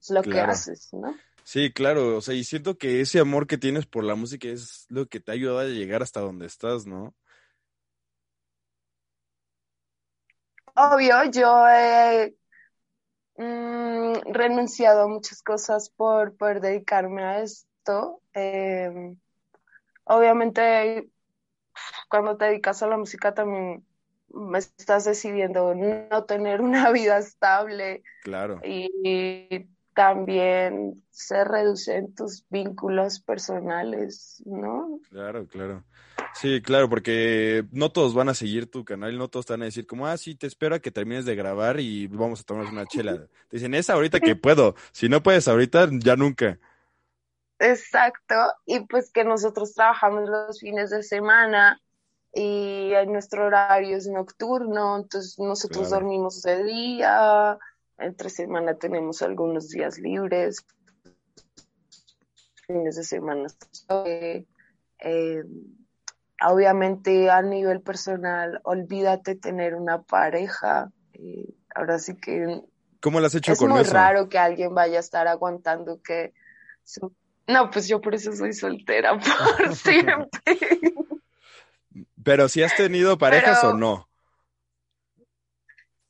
[0.00, 1.14] es lo que haces, ¿no?
[1.44, 4.84] Sí, claro, o sea, y siento que ese amor que tienes por la música es
[4.90, 7.14] lo que te ha ayudado a llegar hasta donde estás, ¿no?
[10.78, 12.34] Obvio, yo he
[13.36, 18.22] mm, renunciado a muchas cosas por poder dedicarme a esto.
[18.32, 19.16] Em,
[20.04, 21.08] obviamente,
[22.08, 23.84] cuando te dedicas a la música también
[24.56, 28.02] estás decidiendo no tener una vida estable.
[28.22, 28.60] Claro.
[28.64, 35.00] Y, también se reducen tus vínculos personales, ¿no?
[35.10, 35.82] Claro, claro.
[36.32, 39.64] Sí, claro, porque no todos van a seguir tu canal, no todos te van a
[39.66, 42.66] decir como, ah, sí, te espero a que termines de grabar y vamos a tomar
[42.66, 43.16] una chela.
[43.48, 46.58] Te dicen, es ahorita que puedo, si no puedes ahorita, ya nunca.
[47.58, 48.34] Exacto,
[48.66, 51.80] y pues que nosotros trabajamos los fines de semana
[52.32, 56.04] y nuestro horario es nocturno, entonces nosotros Claro.
[56.04, 57.58] dormimos de día,
[57.98, 60.64] entre semana tenemos algunos días libres,
[62.66, 63.48] fines de semana.
[65.00, 65.44] eh,
[66.46, 70.90] obviamente a nivel personal, olvídate tener una pareja.
[71.14, 72.62] eh, ahora sí que
[73.00, 73.92] ¿Cómo lo has hecho es con muy eso?
[73.94, 76.32] raro que alguien vaya a estar aguantando que...
[76.84, 77.14] su-
[77.46, 79.18] No, pues yo por eso soy soltera
[79.58, 80.58] por siempre.
[82.24, 84.08] Pero si has tenido parejas Pero- o no.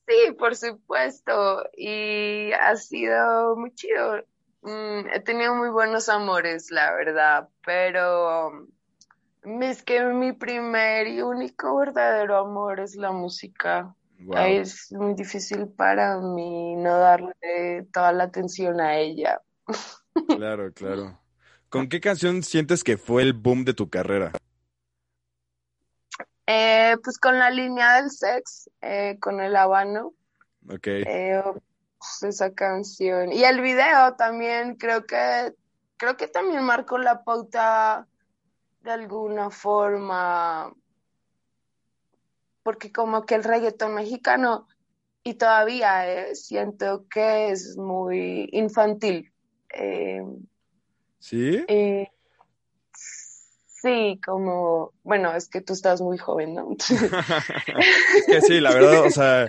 [0.07, 1.65] Sí, por supuesto.
[1.77, 4.25] Y ha sido muy chido.
[4.63, 8.67] Mm, he tenido muy buenos amores, la verdad, pero
[9.43, 13.95] es que mi primer y único verdadero amor es la música.
[14.21, 14.37] Wow.
[14.39, 19.41] Es muy difícil para mí no darle toda la atención a ella.
[20.27, 21.21] Claro, claro.
[21.69, 24.33] ¿Con qué canción sientes que fue el boom de tu carrera?
[26.47, 30.15] Eh, pues con la línea del sex, eh, con el habano.
[30.69, 30.87] Ok.
[30.87, 31.43] Eh,
[31.99, 33.33] pues, esa canción.
[33.33, 35.55] Y el video también creo que
[35.99, 38.07] creo que también marcó la pauta
[38.89, 40.75] de alguna forma.
[42.63, 44.67] Porque como que el reggaetón mexicano,
[45.23, 49.31] y todavía eh, siento que es muy infantil.
[49.75, 50.23] Eh,
[51.19, 51.65] ¿Sí?
[51.69, 52.09] eh,
[52.95, 56.71] sí, como, bueno, es que tú estás muy joven, ¿no?
[58.17, 59.49] Es que sí, la verdad, o sea,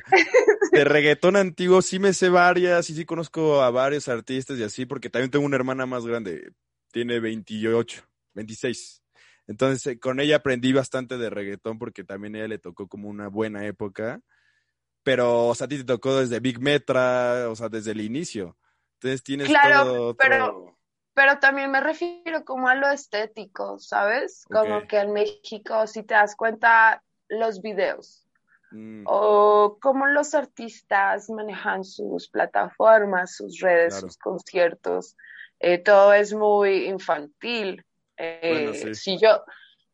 [0.73, 4.85] de reggaetón antiguo sí me sé varias y sí conozco a varios artistas y así,
[4.85, 6.51] porque también tengo una hermana más grande,
[6.91, 8.98] tiene 28, 26.
[9.49, 13.09] Entonces, eh, con ella aprendí bastante de reggaetón porque también a ella le tocó como
[13.09, 14.21] una buena época.
[15.01, 18.57] Pero, o sea, a ti te tocó desde Big Metra, o sea, desde el inicio.
[18.99, 20.77] Entonces tienes Claro, todo pero-
[21.15, 24.45] Pero también me refiero como a lo estético, ¿sabes?
[24.49, 28.25] Como que en México, si te das cuenta, los videos
[28.71, 34.07] Mm, o cómo los artistas manejan sus plataformas, sus redes, Claro.
[34.07, 35.17] sus conciertos,
[35.59, 37.83] eh, todo es muy infantil.
[38.19, 38.93] Eh, Bueno, sí.
[38.93, 39.43] Si yo,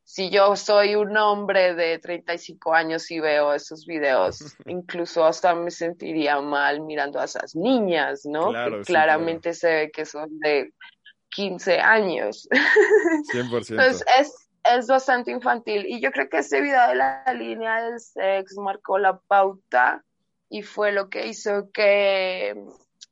[0.04, 5.72] si yo soy un hombre de 35 años y veo esos videos, incluso hasta me
[5.72, 8.50] sentiría mal mirando a esas niñas, ¿no?
[8.50, 10.74] Claro, que sí, claramente se ve que son de
[11.30, 12.48] 15 años.
[13.32, 13.70] 100%.
[13.70, 15.86] Entonces es, es bastante infantil.
[15.88, 20.04] Y yo creo que ese video de la línea del sex marcó la pauta
[20.50, 22.56] y fue lo que hizo que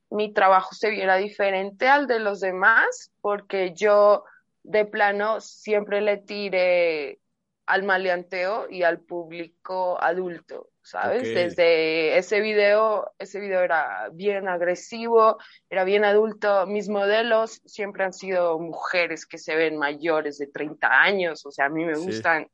[0.09, 4.23] mi trabajo se viera diferente al de los demás, porque yo
[4.63, 7.19] de plano siempre le tiré
[7.65, 11.33] al maleanteo y al público adulto, ¿sabes?
[11.33, 15.37] Desde ese video, ese video era bien agresivo,
[15.69, 16.65] era bien adulto.
[16.67, 21.65] Mis modelos siempre han sido mujeres que se ven mayores de 30 años, o sea,
[21.65, 22.05] a mí me Sí.
[22.05, 22.49] gustan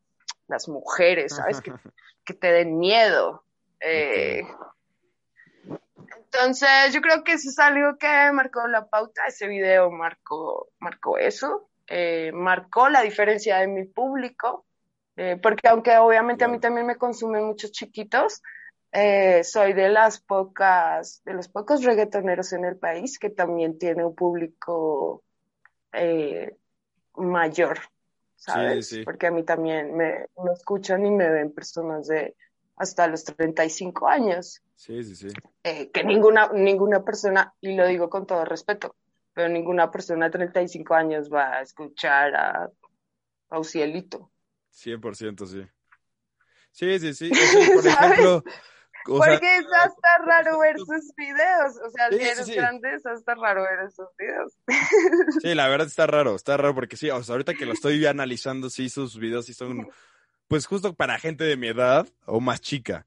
[0.48, 1.62] las mujeres, ¿sabes?
[1.62, 1.72] Que,
[2.26, 3.44] que te den miedo.
[3.82, 4.44] Eh,
[6.18, 11.18] entonces, yo creo que eso es algo que marcó la pauta, ese video marcó, marcó
[11.18, 14.66] eso, eh, marcó la diferencia de mi público,
[15.16, 18.42] eh, porque aunque obviamente a mí también me consumen muchos chiquitos,
[18.92, 24.04] eh, soy de las pocas, de los pocos reggaetoneros en el país que también tiene
[24.06, 25.24] un público
[25.92, 26.56] eh,
[27.16, 27.80] mayor,
[28.36, 28.88] ¿sabes?
[28.88, 29.04] sí.
[29.04, 32.36] Porque a mí también me, me escuchan y me ven personas de
[32.78, 35.28] hasta los 35 años Sí, sí, sí.
[35.64, 38.96] eh, que ninguna, ninguna persona, y lo digo con todo respeto,
[39.34, 42.70] pero ninguna persona de 35 años va a escuchar a,
[43.50, 44.32] a Ucielito.
[44.74, 45.68] 100%, sí.
[46.72, 47.32] Sí, sí, sí.
[47.34, 48.44] Sea, por ejemplo,
[49.08, 52.46] o sea, Porque es hasta raro ver sus videos, o sea, Sí, si sí, eres
[52.46, 52.56] sí.
[52.56, 54.54] grande es hasta raro ver esos videos.
[55.42, 58.06] sí, la verdad está raro, está raro porque sí, o sea, ahorita que lo estoy
[58.06, 59.88] analizando, sí, sus videos sí son,
[60.48, 63.06] pues justo para gente de mi edad o más chica.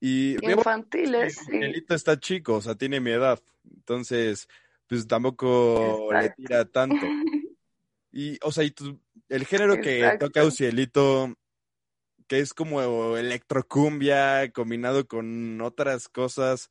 [0.00, 1.52] Y Infantiles, que sí.
[1.52, 3.40] Miguelito está chico, o sea, tiene mi edad.
[3.64, 4.48] Entonces,
[4.92, 7.06] pues tampoco le tira tanto.
[8.14, 9.00] Y, o sea, y tu-
[9.30, 11.34] el género que toca Ucielito,
[12.26, 16.70] que es como electrocumbia combinado con otras cosas,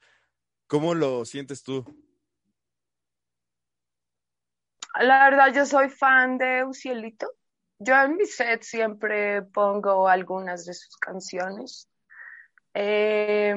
[0.68, 1.84] ¿cómo lo sientes tú?
[5.00, 7.28] La verdad, yo soy fan de Ucielito.
[7.80, 11.90] Yo en mi set siempre pongo algunas de sus canciones.
[12.76, 13.56] Eh,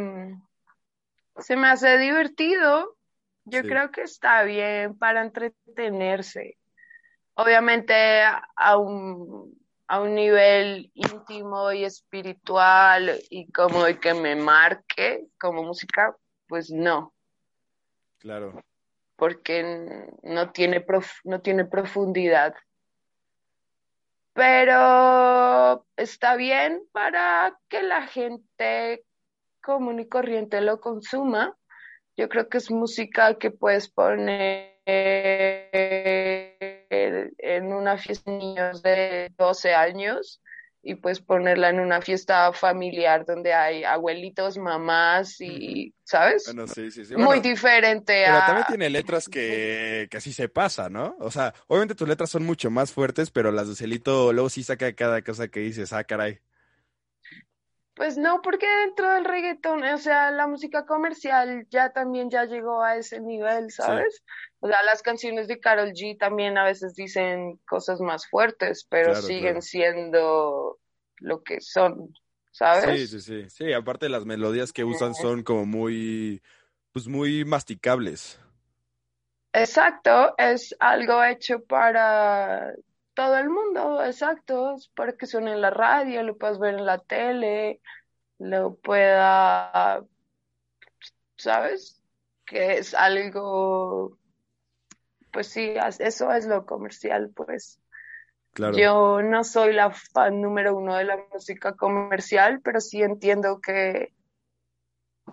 [1.37, 2.93] se me hace divertido.
[3.46, 3.68] Yo Sí.
[3.68, 6.57] creo que está bien para entretenerse.
[7.35, 15.26] Obviamente a un, a un nivel íntimo y espiritual y como de que me marque
[15.38, 17.12] como música, pues no
[18.18, 18.62] Claro,
[19.16, 22.54] porque no tiene, prof- no tiene profundidad.
[24.33, 29.04] pero está bien para que la gente
[29.62, 31.57] común y corriente lo consuma.
[32.16, 34.74] Yo creo que es música que puedes poner
[37.38, 40.40] en una fiesta de niños de 12 años
[40.85, 46.44] y puedes ponerla en una fiesta familiar donde hay abuelitos, mamás y, ¿sabes?
[46.46, 47.16] Bueno, sí, sí, sí.
[47.16, 48.46] Muy diferente Pero a...
[48.46, 51.16] también tiene letras que, que así se pasa, ¿no?
[51.20, 54.62] O sea, obviamente tus letras son mucho más fuertes, pero las de Celito luego sí
[54.62, 56.40] saca cada cosa que dices, ah, caray.
[57.94, 62.83] Pues no, porque dentro del reggaetón, o sea, la música comercial ya también ya llegó
[62.83, 64.24] a ese nivel, ¿sabes?
[64.59, 69.14] O sea, las canciones de Karol G también a veces dicen cosas más fuertes, pero
[69.14, 69.62] Claro, siguen claro.
[69.62, 70.80] siendo
[71.18, 72.12] lo que son,
[72.70, 73.07] Sí, ¿sabes?
[73.07, 73.48] sí, sí.
[73.50, 76.42] Sí, aparte las melodías que usan son como muy,
[76.92, 78.38] pues muy masticables.
[79.52, 82.74] Exacto, es algo hecho para
[83.14, 86.98] todo el mundo, exacto, para que suene en la radio, lo puedas ver en la
[86.98, 87.81] tele,
[88.38, 90.05] lo pueda,
[91.37, 92.03] ¿sabes?
[92.44, 94.18] Que es algo,
[95.33, 97.81] pues sí, eso es lo comercial, pues.
[98.53, 98.77] Claro.
[98.77, 104.12] Yo no soy la fan número uno de la música comercial, pero sí entiendo que,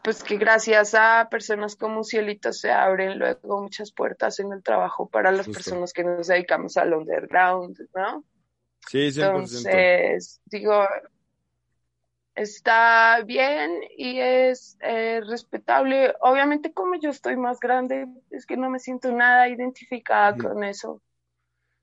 [0.03, 5.09] pues que gracias a personas como Cielito se abren luego muchas puertas en el trabajo
[5.09, 5.53] para las Justo.
[5.53, 8.23] personas que nos dedicamos al underground, ¿no?
[8.87, 9.25] Sí, 100%.
[9.25, 10.87] Entonces, digo,
[12.35, 16.15] está bien y es eh, respetable.
[16.21, 21.01] Obviamente, como yo estoy más grande, es que no me siento nada identificada con eso.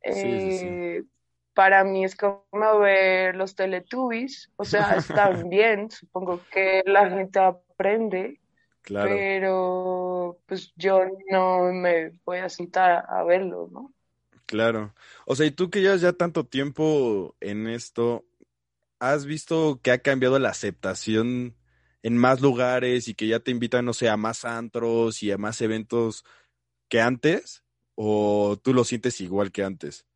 [0.03, 0.67] Sí, sí, sí.
[0.67, 1.05] Eh,
[1.55, 7.41] para mí es como ver los Teletubbies, o sea, están bien, supongo que la gente
[7.79, 8.41] aprende,
[8.83, 9.15] Claro.
[9.15, 13.95] pero pues yo no me voy a sentar a verlo, ¿no?
[14.47, 14.95] Claro.
[15.27, 18.27] O sea, y tú que llevas ya tanto tiempo en esto,
[19.01, 21.57] ¿has visto que ha cambiado la aceptación
[22.03, 25.39] en más lugares y que ya te invitan, no sé, a más antros y a
[25.39, 26.25] más eventos
[26.91, 27.65] que antes?
[27.97, 30.08] ¿O tú lo sientes igual que antes?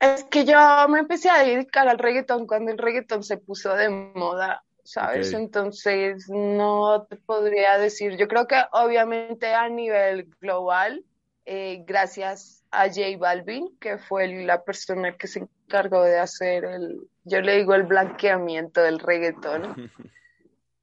[0.00, 3.88] Es que yo me empecé a dedicar al reggaetón cuando el reggaetón se puso de
[3.88, 5.32] moda, ¿sabes?
[5.32, 11.02] Entonces no te podría decir, yo creo que obviamente a nivel global,
[11.46, 17.08] eh, gracias a J Balvin, que fue la persona que se encargó de hacer el,
[17.24, 19.90] yo le digo el blanqueamiento del reggaetón.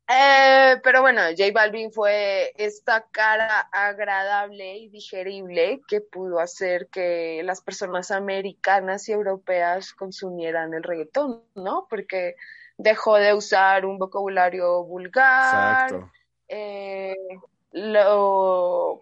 [0.08, 7.42] Eh, pero bueno, J Balvin fue esta cara agradable y digerible que pudo hacer que
[7.44, 11.88] las personas americanas y europeas consumieran el reggaetón, ¿no?
[11.89, 12.36] Porque
[12.78, 16.12] dejó de usar un vocabulario vulgar, Exacto.
[16.50, 17.16] eh,
[17.72, 19.02] lo,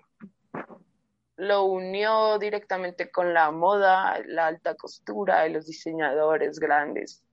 [1.37, 7.23] lo unió directamente con la moda, la alta costura y los diseñadores grandes.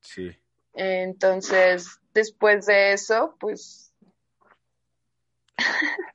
[0.00, 0.34] Sí.
[0.72, 3.88] Entonces, después de eso, pues,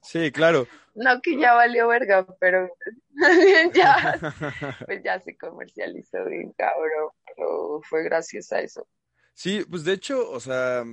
[0.02, 0.68] Sí, claro.
[0.96, 2.70] no que ya valió verga, pero
[3.74, 4.20] ya,
[4.86, 8.88] pues ya se comercializó bien cabrón, pero fue gracias a eso.
[9.34, 10.84] Sí, pues de hecho, o sea,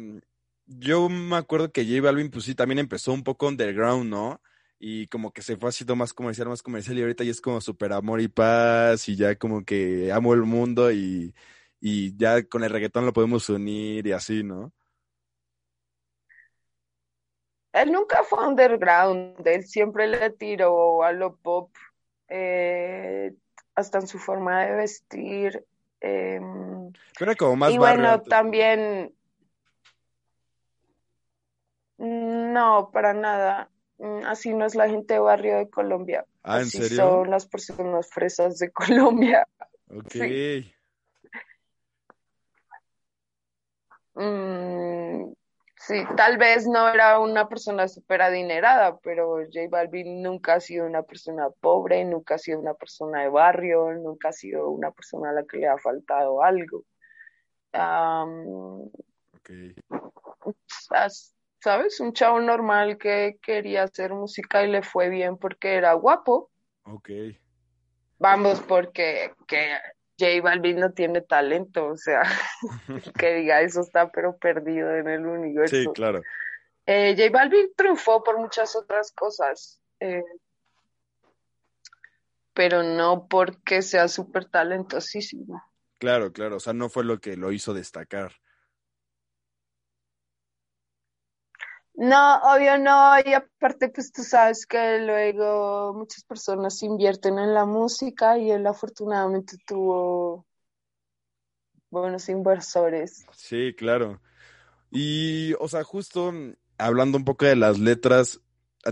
[0.66, 4.40] yo me acuerdo que J Balvin, pues sí, también empezó un poco underground, ¿no?
[4.79, 7.61] Y como que se fue haciendo más comercial, más comercial, y ahorita ya es como
[7.61, 11.35] súper amor y paz, y ya como que amo el mundo, y,
[11.81, 14.73] y ya con el reggaetón lo podemos unir y así, ¿no?
[17.73, 21.71] Él nunca fue underground, él siempre le tiró a lo pop,
[22.29, 23.33] eh,
[23.75, 25.65] hasta en su forma de vestir.
[26.01, 29.15] em, Pero como más y bueno, también,
[31.99, 33.71] no, para nada.
[33.99, 36.25] Mm, Así no es la gente de barrio de Colombia.
[36.43, 36.97] Ah, ¿en Así serio?
[36.97, 39.47] son las personas fresas de Colombia.
[39.89, 40.11] Ok.
[40.11, 40.73] Sí.
[44.15, 45.33] Mm,
[45.90, 50.86] sí, tal vez no era una persona súper adinerada, pero J Balvin nunca ha sido
[50.86, 55.30] una persona pobre, nunca ha sido una persona de barrio, nunca ha sido una persona
[55.30, 56.84] a la que le ha faltado algo.
[61.59, 62.01] ¿sabes?
[62.01, 66.51] Un chavo normal que quería hacer música y le fue bien porque era guapo.
[66.84, 67.11] Ok.
[68.18, 69.72] Vamos, porque que
[70.21, 72.23] J Balvin no tiene talento, o sea,
[73.18, 75.93] que diga eso está pero perdido en el Sí, universo.
[75.95, 76.23] claro.
[76.87, 80.23] Eh, J Balvin triunfó por muchas otras cosas, eh,
[82.53, 85.62] pero no porque sea súper talentosísimo.
[85.99, 86.57] Claro, claro.
[86.57, 88.33] O sea, no fue lo que lo hizo destacar.
[91.95, 97.66] No, obvio no, y aparte pues tú sabes que luego muchas personas invierten en la
[97.66, 100.47] música y él afortunadamente tuvo
[101.91, 103.26] buenos inversores.
[103.34, 104.20] Sí, claro.
[104.91, 106.32] Y, o sea, justo
[106.78, 108.41] hablando un poco de las letras,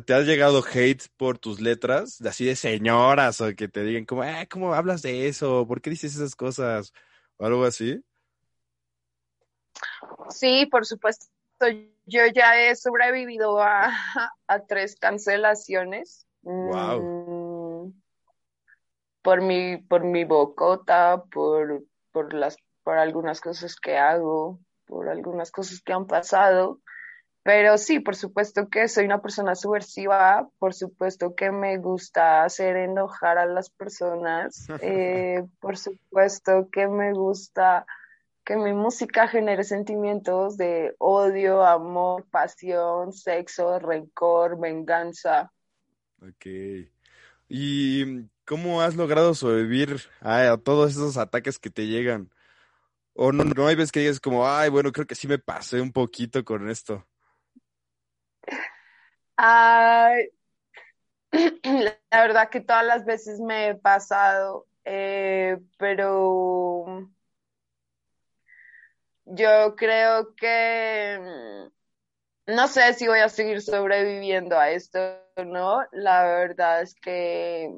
[0.04, 2.20] ¿te has llegado hate por tus letras?
[2.22, 5.66] Así de señoras o que te digan como, eh, ¿cómo hablas de eso?
[5.66, 6.92] ¿Por qué dices esas cosas?
[7.36, 8.04] O algo así.
[10.30, 11.26] Sí, por supuesto.
[12.08, 13.90] Yo ya he sobrevivido a,
[14.48, 16.26] a tres cancelaciones.
[16.42, 17.02] Wow.
[17.02, 17.92] Mm,
[19.22, 25.50] por mi, por mi bocota, por, por las, por algunas cosas que hago, por algunas
[25.50, 26.80] cosas que han pasado.
[27.42, 32.76] Pero sí, por supuesto que soy una persona subversiva, por supuesto que me gusta hacer
[32.76, 37.86] enojar a las personas, eh, por supuesto que me gusta
[38.48, 45.52] que mi música genere sentimientos de odio, amor, pasión, sexo, rencor, venganza.
[46.22, 46.46] Ok.
[47.46, 52.30] ¿Y cómo has logrado sobrevivir a, todos esos ataques que te llegan?
[53.12, 55.82] ¿O no, no hay veces que digas como, ay, bueno, creo que sí me pasé
[55.82, 57.06] un poquito con esto?
[59.36, 60.30] Ay,
[61.32, 67.10] la verdad que todas las veces me he pasado, eh, pero
[69.30, 71.18] yo creo que
[72.46, 74.98] mm, no sé si voy a seguir sobreviviendo a esto,
[75.44, 75.82] ¿no?
[75.92, 77.70] La verdad es que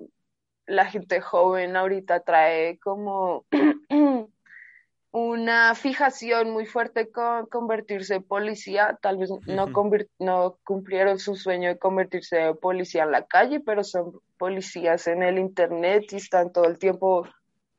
[0.66, 3.44] la gente joven ahorita trae como
[5.10, 8.96] una fijación muy fuerte con convertirse en policía.
[9.02, 9.66] Tal vez no,
[10.18, 15.24] no cumplieron su sueño de convertirse en policía en la calle, pero son policías en
[15.24, 17.26] el Internet y están todo el tiempo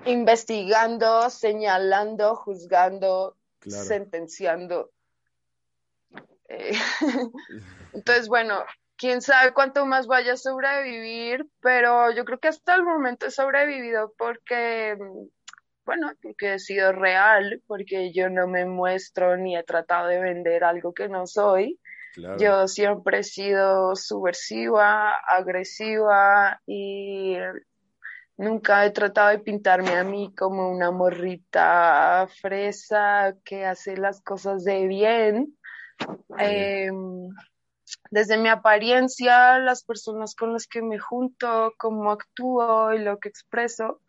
[0.05, 3.37] investigando, señalando, juzgando,
[3.67, 4.91] sentenciando.
[6.49, 6.73] Eh,
[7.93, 8.63] entonces, bueno,
[8.97, 13.31] quién sabe cuánto más vaya a sobrevivir, pero yo creo que hasta el momento he
[13.31, 14.97] sobrevivido porque
[15.85, 20.63] bueno, porque he sido real, porque yo no me muestro ni he tratado de vender
[20.63, 21.79] algo que no soy.
[22.37, 27.35] Yo siempre he sido subversiva, agresiva y
[28.37, 34.63] nunca he tratado de pintarme a mí como una morrita fresa que hace las cosas
[34.63, 35.57] de bien.
[36.37, 37.29] Em,
[38.09, 43.29] desde mi apariencia, las personas con las que me junto, cómo actúo y lo que
[43.29, 44.01] expreso,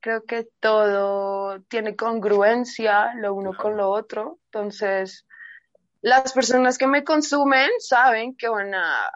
[0.00, 4.38] creo que todo tiene congruencia lo uno con lo otro.
[4.46, 5.25] Entonces,
[6.02, 9.10] las personas que me consumen saben que van a,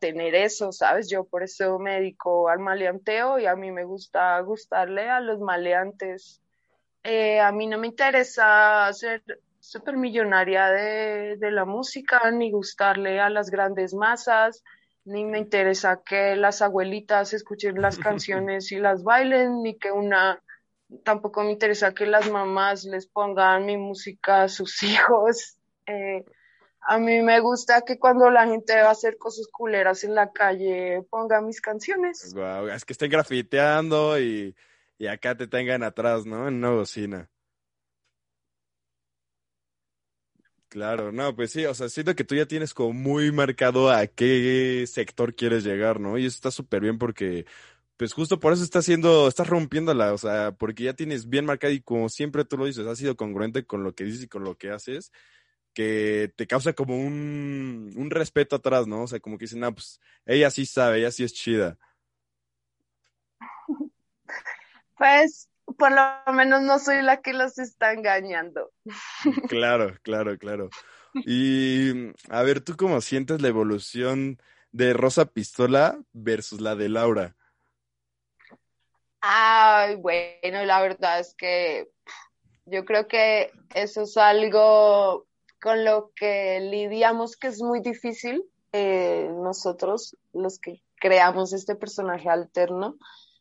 [0.00, 1.08] tener eso, ¿sabes?
[1.08, 5.40] Yo por eso me dedico al maleanteo y a mí me gusta gustarle a los
[5.40, 6.42] maleantes.
[7.04, 9.22] Eh, a mí no me interesa ser
[9.60, 14.62] supermillonaria de, de la música ni gustarle a las grandes masas
[15.06, 20.42] ni me interesa que las abuelitas escuchen las canciones y las bailen, ni que una,
[21.04, 25.56] tampoco me interesa que las mamás les pongan mi música a sus hijos.
[25.86, 26.24] Eh,
[26.88, 30.32] a mí me gusta que cuando la gente va a hacer cosas culeras en la
[30.32, 32.34] calle ponga mis canciones.
[32.72, 34.54] es que estén grafiteando y,
[34.98, 36.46] y acá te tengan atrás, ¿no?
[36.46, 37.28] En una bocina.
[40.68, 44.06] Claro, no, pues sí, o sea, siento que tú ya tienes como muy marcado a
[44.06, 46.18] qué sector quieres llegar, ¿no?
[46.18, 47.46] Y eso está súper bien porque,
[47.96, 51.72] pues justo por eso estás haciendo, estás rompiéndola, o sea, porque ya tienes bien marcado
[51.72, 54.44] y como siempre tú lo dices, has sido congruente con lo que dices y con
[54.44, 55.12] lo que haces,
[55.76, 59.02] que te causa como un, un respeto atrás, ¿no?
[59.02, 61.76] O sea, como que dicen, ah, pues ella sí sabe, ella sí es chida.
[64.96, 68.72] Pues por lo menos no soy la que los está engañando.
[69.50, 70.70] Claro, claro, claro.
[71.26, 74.40] Y a ver, ¿tú cómo sientes la evolución
[74.72, 77.36] de Rosa Pistola versus la de Laura?
[79.20, 81.90] Ay, bueno, la verdad es que
[82.64, 85.26] yo creo que eso es algo
[85.66, 92.28] con lo que lidiamos que es muy difícil eh, nosotros, los que creamos este personaje
[92.28, 92.98] alterno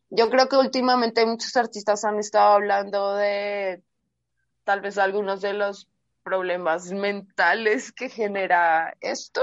[0.09, 3.83] yo creo que últimamente muchos artistas han estado hablando de
[4.63, 5.87] tal vez algunos de los
[6.23, 9.41] problemas mentales que genera esto.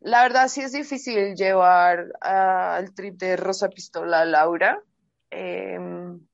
[0.00, 4.82] La verdad sí es difícil llevar al trip de Rosa Pistola a Laura.
[5.30, 6.26] Em,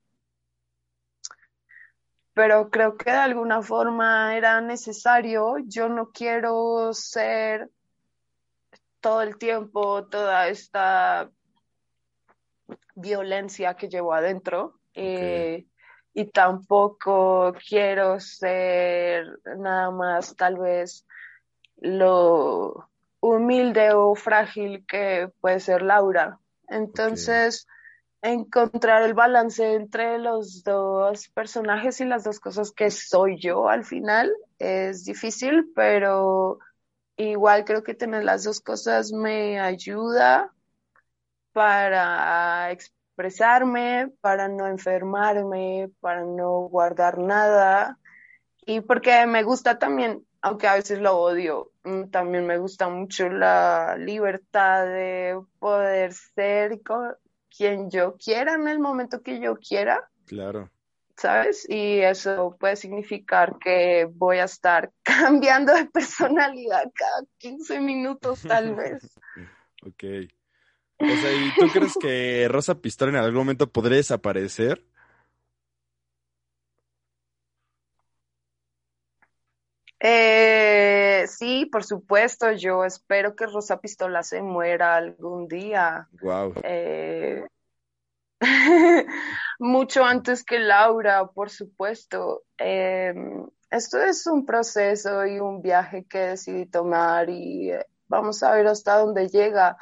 [2.37, 5.55] pero creo que de alguna forma era necesario.
[5.65, 7.71] Yo no quiero ser
[9.01, 11.31] todo el tiempo toda esta
[12.93, 14.75] violencia que llevo adentro.
[14.93, 15.65] Eh,
[16.13, 21.07] y tampoco quiero ser nada más tal vez
[21.77, 22.87] lo
[23.19, 26.37] humilde o frágil que puede ser Laura.
[26.67, 27.65] Entonces,
[28.21, 33.85] encontrar el balance entre los dos personajes y las dos cosas que soy yo al
[33.85, 36.59] final es difícil, pero
[37.15, 40.51] igual creo que tener las dos cosas me ayuda
[41.53, 47.97] para expresarme, para no enfermarme, para no guardar nada.
[48.65, 53.29] Y porque me gusta también, aunque a veces lo odio, mm, también me gusta mucho
[53.29, 56.81] la libertad de poder ser
[57.57, 60.09] quien yo quiera en el momento que yo quiera.
[60.25, 60.69] Claro.
[61.15, 61.67] ¿Sabes?
[61.67, 68.75] Y eso puede significar que voy a estar cambiando de personalidad cada 15 minutos, tal
[68.75, 69.17] vez.
[69.83, 70.03] ok.
[70.99, 74.83] O sea, ¿y tú crees que Rosa Pistola en algún momento podría desaparecer?
[79.99, 86.07] Eh, sí, por supuesto, yo espero que Rosa Pistola se muera algún día.
[86.21, 86.53] Wow.
[86.63, 87.45] Eh,
[89.59, 92.43] mucho antes que Laura, por supuesto.
[92.57, 98.53] Em, esto es un proceso y un viaje que decidí tomar y eh, vamos a
[98.53, 99.77] ver hasta dónde llega.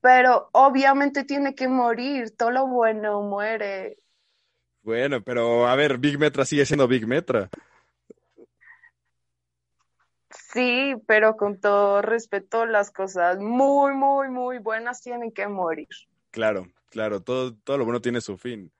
[0.00, 3.98] Pero obviamente tiene que morir, todo lo bueno muere.
[4.82, 7.50] Bueno, pero a ver, Big Metra sigue siendo Big Metra.
[10.56, 15.86] Sí, pero con todo respeto, las cosas muy, muy, muy buenas tienen que morir.
[16.30, 18.72] Claro, claro, todo, todo lo bueno tiene su fin.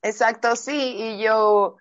[0.00, 1.76] Exacto, sí, y yo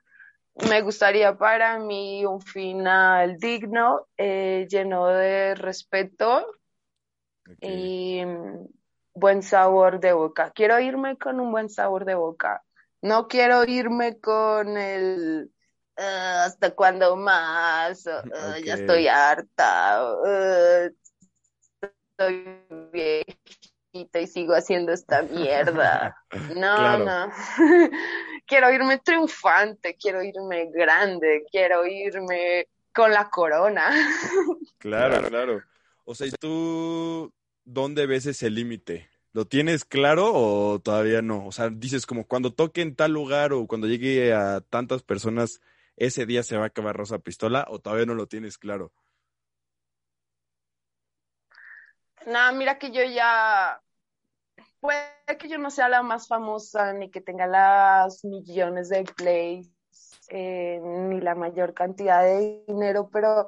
[0.69, 6.47] me gustaría para mí un final digno, eh, lleno de respeto
[7.61, 8.67] y mm,
[9.13, 10.51] buen sabor de boca.
[10.51, 12.61] Quiero irme con un buen sabor de boca.
[13.01, 15.49] No quiero irme con el
[15.97, 18.07] Ah, ¿hasta cuándo más?
[18.07, 20.89] Ah, ya estoy harta, ah,
[21.81, 22.45] estoy
[22.91, 26.15] viejita y sigo haciendo esta mierda.
[26.55, 27.31] No, no.
[28.47, 33.91] quiero irme triunfante, quiero irme grande, quiero irme con la corona.
[34.79, 35.63] claro, claro.
[36.05, 37.31] O sea, ¿y tú
[37.65, 39.09] dónde ves ese límite?
[39.31, 41.45] ¿Lo tienes claro o todavía no?
[41.45, 45.61] O sea, dices como cuando toque en tal lugar o cuando llegue a tantas personas,
[45.95, 48.91] ese día se va a acabar Rosa Pistola o todavía no lo tienes claro?
[52.25, 53.81] Nada, mira que yo ya,
[54.79, 59.69] puede que yo no sea la más famosa ni que tenga las millones de plays
[60.29, 63.47] eh, ni la mayor cantidad de dinero, pero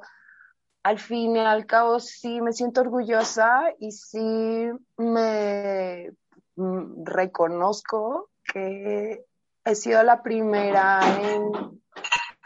[0.82, 6.12] al fin y al cabo sí me siento orgullosa y sí me
[6.56, 9.24] mm, reconozco que
[9.64, 11.82] he sido la primera en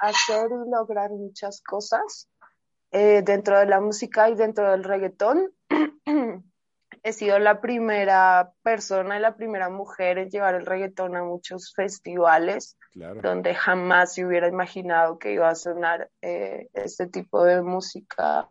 [0.01, 2.29] hacer y lograr muchas cosas
[2.91, 5.53] eh, dentro de la música y dentro del reggaetón.
[7.03, 11.73] He sido la primera persona y la primera mujer en llevar el reggaetón a muchos
[11.75, 12.77] festivales
[13.23, 18.49] donde jamás se hubiera imaginado que iba a sonar eh, este tipo de música.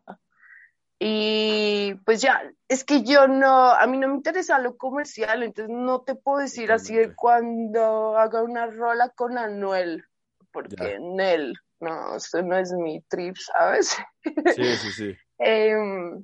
[0.97, 5.74] Y pues ya, es que yo no, a mí no me interesa lo comercial, entonces
[5.74, 10.09] no te puedo decir así de cuando haga una rola con Anuel
[10.52, 13.95] porque en él, no, eso no es mi trip, ¿sabes?
[14.56, 15.18] Sí, sí, sí.
[15.41, 16.22] Em,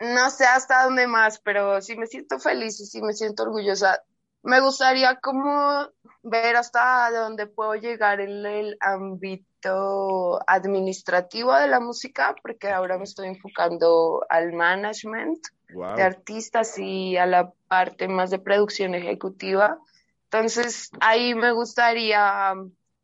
[0.00, 4.02] no sé hasta dónde más, pero sí me siento feliz y sí me siento orgullosa.
[4.42, 5.86] Me gustaría como
[6.22, 13.04] ver hasta dónde puedo llegar en el ámbito administrativo de la música, porque ahora me
[13.04, 15.38] estoy enfocando al management
[15.68, 19.78] de artistas y a la parte más de producción ejecutiva.
[20.24, 22.54] Entonces, ahí me gustaría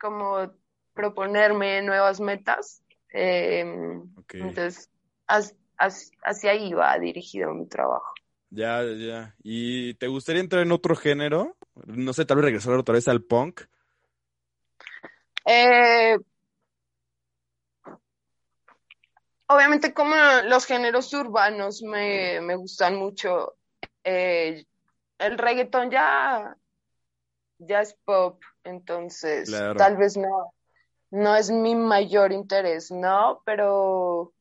[0.00, 0.52] como
[0.94, 2.82] proponerme nuevas metas.
[3.10, 4.90] Em, entonces,
[5.78, 8.12] hacia ahí va dirigido mi trabajo.
[8.50, 9.34] Ya, ya.
[9.42, 11.56] ¿Y te gustaría entrar en otro género?
[11.86, 13.62] No sé, tal vez regresar otra vez al punk.
[15.44, 16.16] Eh,
[19.46, 23.56] obviamente como los géneros urbanos me, gustan mucho.
[24.04, 24.64] Eh,
[25.18, 26.56] el reggaetón ya
[27.58, 30.52] ya es pop, entonces tal vez no,
[31.10, 33.42] no es mi mayor interés, ¿no?
[33.44, 34.34] Pero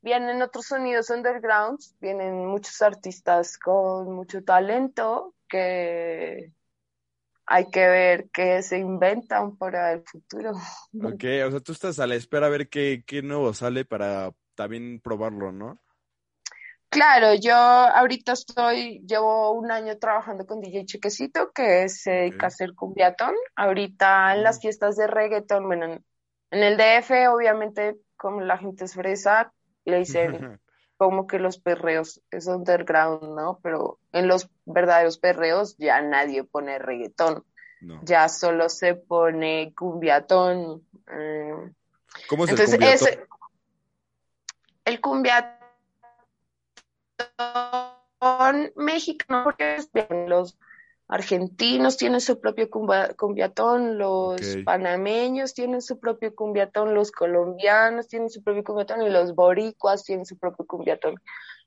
[0.00, 6.52] vienen otros sonidos undergrounds, vienen muchos artistas con mucho talento que
[7.46, 10.52] hay que ver qué se inventan para el futuro.
[11.02, 14.32] Ok, o sea, tú estás a la espera a ver qué, qué nuevo sale para
[14.54, 15.80] también probarlo, ¿no?
[16.90, 22.48] Claro, yo ahorita estoy, llevo un año trabajando con DJ Chequecito, que se dedica a
[22.48, 23.34] hacer cumbiatón.
[23.56, 26.04] Ahorita en las fiestas de reggaeton, bueno, en,
[26.50, 29.52] el DF obviamente como la gente es fresa,
[29.84, 30.60] le dicen
[30.96, 33.60] como que los perreos es underground, ¿no?
[33.62, 37.44] Pero en los verdaderos perreos ya nadie pone reggaetón.
[38.02, 40.82] Ya solo se pone cumbiatón.
[41.12, 41.52] Eh.
[42.28, 43.08] ¿Cómo es el cumbiatón?
[44.84, 45.57] el cumbiatón
[48.76, 49.78] mexicano, porque
[50.26, 50.58] los
[51.08, 58.42] argentinos tienen su propio cumbiatón, los panameños tienen su propio cumbiatón, los colombianos tienen su
[58.42, 61.14] propio cumbiatón y los boricuas tienen su propio cumbiatón.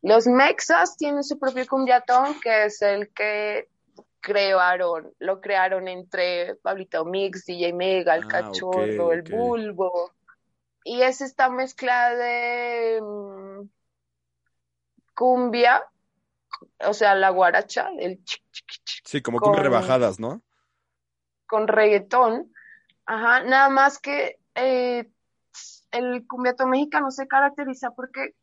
[0.04, 3.68] Los mexas tienen su propio cumbiatón, que es el que
[4.20, 10.12] crearon, lo crearon entre Pablito Mix, DJ Mega, el ah, Cachorro, el Bulbo.
[10.84, 13.62] Y es esta mezcla de mm,
[15.22, 15.88] cumbia,
[16.80, 18.41] o sea, la guaracha, el chic,
[19.05, 20.41] Sí, como con, rebajadas, ¿no?
[21.45, 22.51] Con reggaetón.
[23.05, 25.11] Ajá, nada más que eh,
[25.91, 28.34] el cumbiato mexicano se caracteriza porque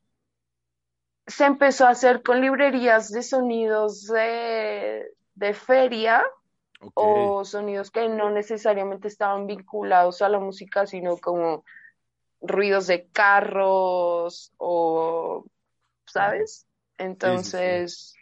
[1.26, 5.04] se empezó a hacer con librerías de sonidos de,
[5.54, 6.24] feria
[6.94, 11.64] o sonidos que no necesariamente estaban vinculados a la música, sino como
[12.40, 15.44] ruidos de carros o,
[16.06, 16.67] ¿sabes?
[16.99, 18.14] Entonces,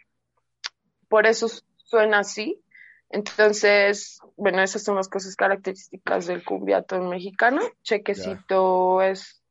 [1.07, 1.47] por eso
[1.77, 2.61] suena así.
[3.09, 7.61] Entonces, bueno, esas son las cosas características del cumbiatón mexicano.
[7.83, 9.41] Chequecito es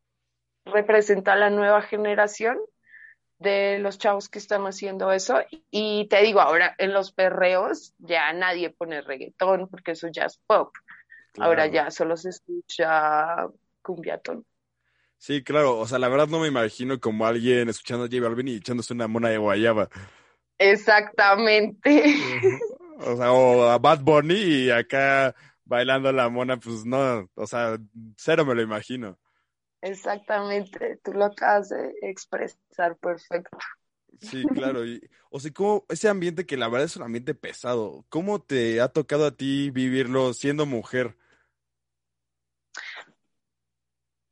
[0.66, 2.58] representa la nueva generación
[3.38, 5.38] de los chavos que están haciendo eso.
[5.70, 10.38] Y te digo, ahora en los perreos ya nadie pone reggaetón porque eso ya es
[10.46, 10.74] pop.
[11.38, 13.46] Ahora ya solo se escucha
[13.82, 14.44] cumbiatón.
[15.18, 15.78] Sí, claro.
[15.78, 18.92] O sea, la verdad no me imagino como alguien escuchando a J Balvin y echándose
[18.94, 19.88] una mona de guayaba.
[20.58, 22.16] Exactamente.
[22.98, 25.34] O sea, o a Bad Bunny y acá
[25.66, 27.78] bailando la mona, pues no, o sea,
[28.16, 29.18] cero me lo imagino.
[29.82, 33.58] Exactamente, tú lo acabas de expresar perfecto.
[34.20, 34.86] Sí, claro.
[34.86, 38.80] Y, o sea, como ese ambiente que la verdad es un ambiente pesado, ¿cómo te
[38.80, 41.16] ha tocado a ti vivirlo siendo mujer?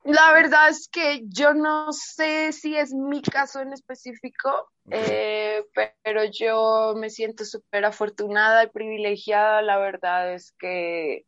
[0.04, 5.64] La verdad es que yo no sé si es mi caso en específico, eh,
[6.02, 9.62] pero yo me siento súper afortunada y privilegiada.
[9.62, 11.24] La verdad es que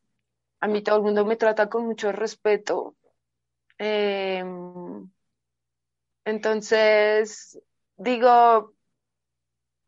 [0.60, 2.94] a mí todo el mundo me trata con mucho respeto.
[3.78, 5.10] Em,
[6.26, 7.58] entonces,
[7.96, 8.74] digo,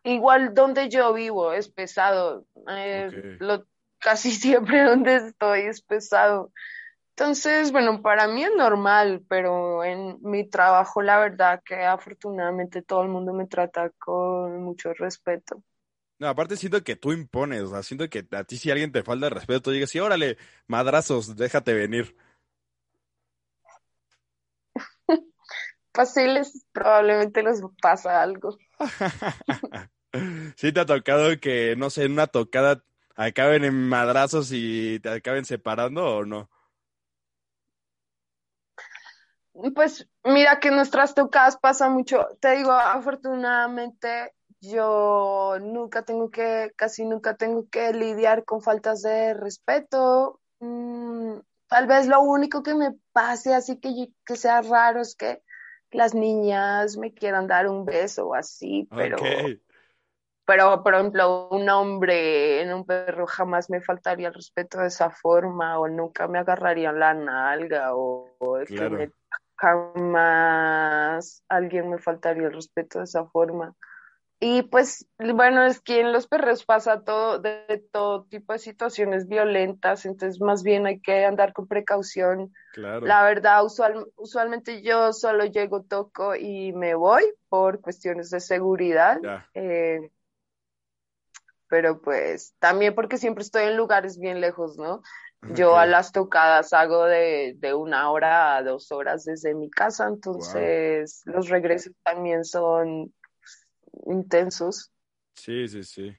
[0.02, 2.46] igual donde yo vivo es pesado.
[2.68, 3.66] Eh, lo,
[3.98, 6.52] casi siempre donde estoy es pesado.
[7.18, 13.02] Entonces, bueno, para mí es normal, pero en mi trabajo la verdad que afortunadamente todo
[13.02, 15.64] el mundo me trata con mucho respeto.
[16.20, 19.02] No, aparte siento que tú impones, o sea, siento que a ti si alguien te
[19.02, 20.38] falta el respeto, tú digas, sí, órale,
[20.68, 22.16] madrazos, déjate venir.
[25.90, 28.56] pues sí, les, probablemente les pasa algo.
[30.56, 32.84] sí te ha tocado que, no sé, en una tocada
[33.16, 36.48] acaben en madrazos y te acaben separando o no?
[39.74, 42.28] Pues mira que nuestras tocadas pasa mucho.
[42.40, 49.34] Te digo, afortunadamente yo nunca tengo que, casi nunca tengo que lidiar con faltas de
[49.34, 50.40] respeto.
[50.60, 51.38] Mm,
[51.68, 55.42] tal vez lo único que me pase así que, que sea raro es que
[55.90, 59.16] las niñas me quieran dar un beso o así, pero...
[60.48, 65.10] Pero, por ejemplo, un hombre en un perro jamás me faltaría el respeto de esa
[65.10, 68.30] forma, o nunca me agarraría la nalga, o,
[68.66, 69.10] que me
[69.58, 73.74] jamás alguien me faltaría el respeto de esa forma.
[74.40, 79.26] Y pues, bueno, es que en los perros pasa todo, de, todo tipo de situaciones
[79.26, 82.52] violentas, entonces más bien hay que andar con precaución.
[82.76, 89.18] La verdad, usual, usualmente yo solo llego, toco y me voy por cuestiones de seguridad.
[89.54, 90.08] Eh,
[91.68, 95.02] pero pues también porque siempre estoy en lugares bien lejos, ¿no?
[95.54, 101.22] Yo a las tocadas hago de, una hora a dos horas desde mi casa, entonces
[101.26, 103.14] los regresos también son
[104.06, 104.90] intensos.
[105.34, 106.16] Sí, sí, sí.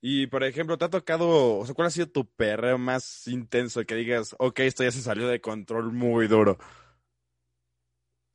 [0.00, 3.84] Y por ejemplo, ¿te ha tocado, o sea, cuál ha sido tu perreo más intenso
[3.84, 6.58] que digas, ok, esto ya se salió de control muy duro?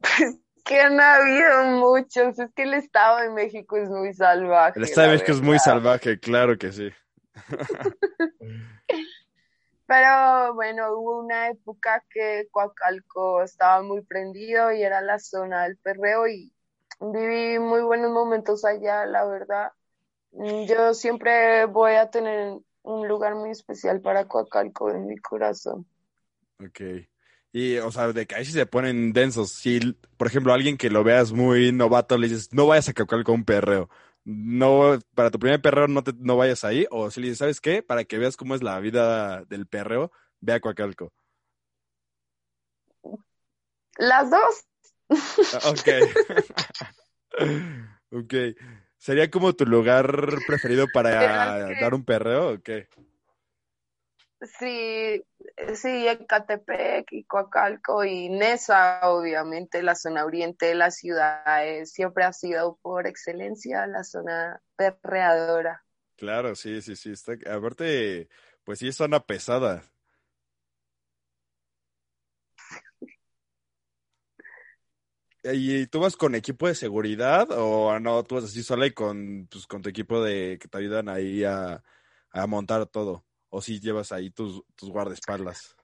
[0.65, 4.79] que han habido muchos, es que el Estado de México es muy salvaje.
[4.79, 6.89] El Estado de México es muy salvaje, claro que sí.
[9.89, 15.77] Pero bueno, hubo una época que Coacalco estaba muy prendido y era la zona del
[15.77, 16.53] perreo y
[16.99, 19.71] viví muy buenos momentos allá, la verdad.
[20.33, 25.87] Mm, yo siempre voy a tener un lugar muy especial para Coacalco en mi corazón.
[26.63, 26.81] Ok.
[27.51, 29.53] Y, o sea, de que ahí sí se ponen densos.
[29.53, 29.79] Si,
[30.17, 33.35] por ejemplo, alguien que lo veas muy novato, le dices, no vayas a calcular con
[33.37, 33.89] un perreo.
[34.31, 36.85] No, para tu primer perreo no, te, no vayas ahí.
[36.91, 37.81] O si le dices, ¿sabes qué?
[37.81, 41.11] Para que veas cómo es la vida del perreo, ve a Coacalco.
[43.97, 44.67] Las dos.
[45.53, 45.87] Ah, ok.
[48.11, 48.33] ok.
[48.99, 50.07] ¿Sería como tu lugar
[50.45, 52.87] preferido para dar un perreo o qué?
[54.41, 55.21] Sí,
[55.75, 61.43] sí, Ecatepec y Coacalco y Nesa, obviamente, la zona oriente de la ciudad
[61.83, 65.83] siempre ha sido por excelencia la zona perreadora.
[66.15, 67.11] Claro, sí, sí, sí.
[67.11, 68.29] Está, aparte,
[68.63, 69.83] pues sí, es zona pesada.
[75.43, 78.23] ¿Y tú vas con equipo de seguridad o no?
[78.23, 81.43] ¿Tú vas así sola y con, pues, con tu equipo de que te ayudan ahí
[81.45, 81.83] a,
[82.31, 83.25] a montar todo?
[83.49, 85.75] ¿O si llevas ahí tus, tus guardaespaldas?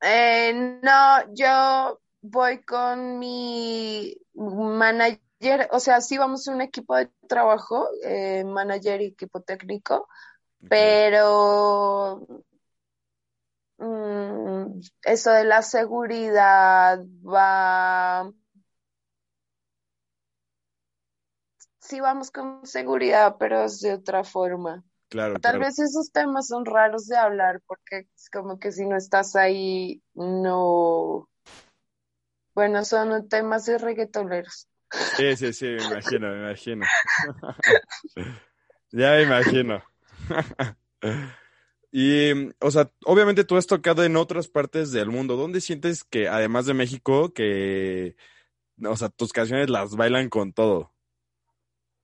[0.00, 0.52] Eh,
[0.82, 7.88] no, yo voy con mi manager, o sea, sí vamos a un equipo de trabajo,
[8.02, 10.08] eh, manager y equipo técnico,
[10.68, 12.26] pero
[13.78, 18.30] mm, eso de la seguridad va...
[21.78, 24.82] Sí vamos con seguridad, pero es de otra forma.
[25.40, 29.36] Tal vez esos temas son raros de hablar porque es como que si no estás
[29.36, 31.28] ahí, no...
[32.54, 34.68] Bueno, son temas de reggaetoneros.
[35.16, 36.86] Sí, sí, sí, me imagino, me imagino.
[38.92, 39.82] ya me imagino.
[41.92, 45.36] y, o sea, obviamente tú has tocado en otras partes del mundo.
[45.36, 48.16] ¿Dónde sientes que, además de México, que,
[48.84, 50.93] o sea, tus canciones las bailan con todo?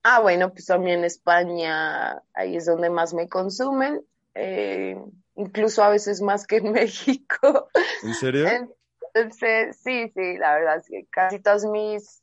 [0.03, 4.03] Ah, bueno, pues también España, ahí es donde más me consumen,
[4.34, 4.96] eh,
[5.34, 7.68] incluso a veces más que en México.
[8.03, 8.48] ¿En serio?
[9.12, 12.22] Entonces, sí, sí, la verdad, sí, casi todas mis,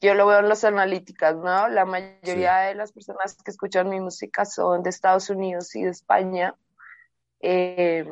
[0.00, 1.68] yo lo veo en las analíticas, ¿no?
[1.68, 5.90] La mayoría de las personas que escuchan mi música son de Estados Unidos y de
[5.90, 6.56] España.
[7.40, 8.06] Eh,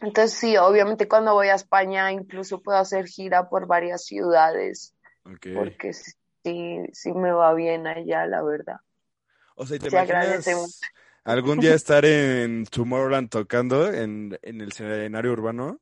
[0.00, 4.94] entonces, sí, obviamente cuando voy a España incluso puedo hacer gira por varias ciudades.
[5.24, 5.54] Okay.
[5.54, 6.12] Porque sí,
[6.42, 8.76] sí me va bien allá, la verdad.
[9.56, 10.80] O sea, ¿te imaginas
[11.24, 15.80] algún día estar en Tomorrowland tocando en, en el escenario urbano?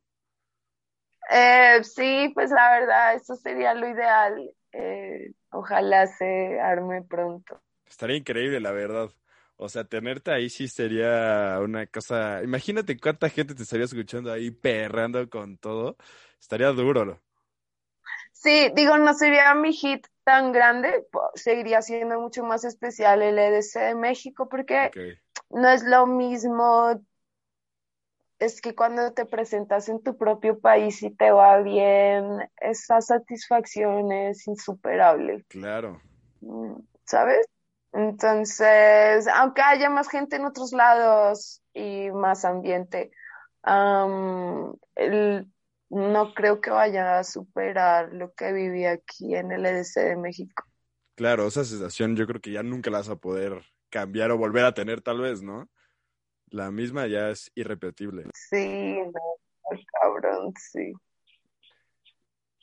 [1.30, 4.50] Eh, sí, pues la verdad, eso sería lo ideal.
[4.72, 7.60] Eh, ojalá se arme pronto.
[7.88, 9.10] Estaría increíble, la verdad.
[9.56, 12.42] O sea, tenerte ahí sí sería una cosa.
[12.42, 15.96] Imagínate cuánta gente te estaría escuchando ahí perrando con todo.
[16.40, 17.20] Estaría duro.
[18.38, 23.80] Sí, digo, no sería mi hit tan grande, seguiría siendo mucho más especial el EDC
[23.80, 24.90] de México porque
[25.48, 27.00] no es lo mismo,
[28.38, 32.26] es que cuando te presentas en tu propio país y te va bien,
[32.60, 35.46] esa satisfacción es insuperable.
[35.48, 36.02] Claro.
[36.42, 36.74] Mm,
[37.04, 37.46] ¿Sabes?
[37.92, 43.10] Entonces, aunque haya más gente en otros lados y más ambiente,
[44.94, 45.46] el
[45.90, 50.64] no creo que vaya a superar lo que viví aquí en el EDC de México.
[51.14, 54.64] Claro, esa sensación yo creo que ya nunca la vas a poder cambiar o volver
[54.64, 55.68] a tener tal vez, ¿no?
[56.48, 58.24] La misma ya es irrepetible.
[58.34, 60.92] Sí, no, cabrón, sí.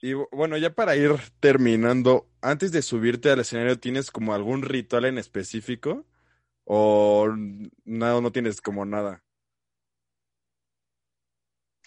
[0.01, 5.05] Y bueno, ya para ir terminando, antes de subirte al escenario, ¿tienes como algún ritual
[5.05, 6.05] en específico?
[6.65, 7.27] ¿O
[7.85, 9.22] no, no tienes como nada?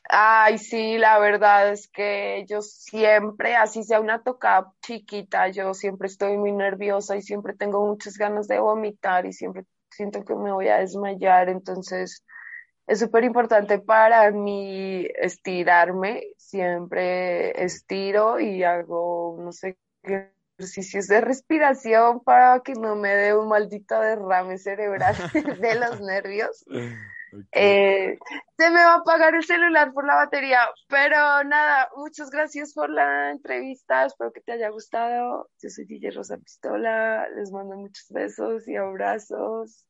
[0.08, 6.06] Ay, sí, la verdad es que yo siempre, así sea una tocada chiquita, yo siempre
[6.06, 10.52] estoy muy nerviosa y siempre tengo muchas ganas de vomitar y siempre siento que me
[10.52, 12.24] voy a desmayar, entonces
[12.86, 22.20] es súper importante para mí estirarme, siempre estiro y hago, no sé, ejercicios de respiración
[22.22, 25.16] para que no me dé un maldito derrame cerebral
[25.60, 26.64] de los nervios.
[27.52, 28.18] Eh,
[28.56, 32.90] se me va a apagar el celular por la batería, pero nada, muchas gracias por
[32.90, 35.48] la entrevista, espero que te haya gustado.
[35.62, 39.84] Yo soy DJ Rosa Pistola, les mando muchos besos y abrazos.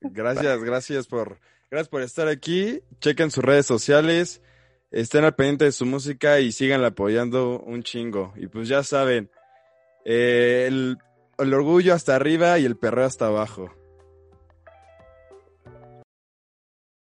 [0.00, 1.38] Gracias, gracias por,
[1.70, 2.82] gracias por estar aquí.
[3.00, 4.42] Chequen sus redes sociales,
[4.90, 8.32] estén al pendiente de su música y sigan apoyando un chingo.
[8.36, 9.30] Y pues ya saben,
[10.04, 10.96] eh, el,
[11.38, 13.70] el orgullo hasta arriba y el perro hasta abajo.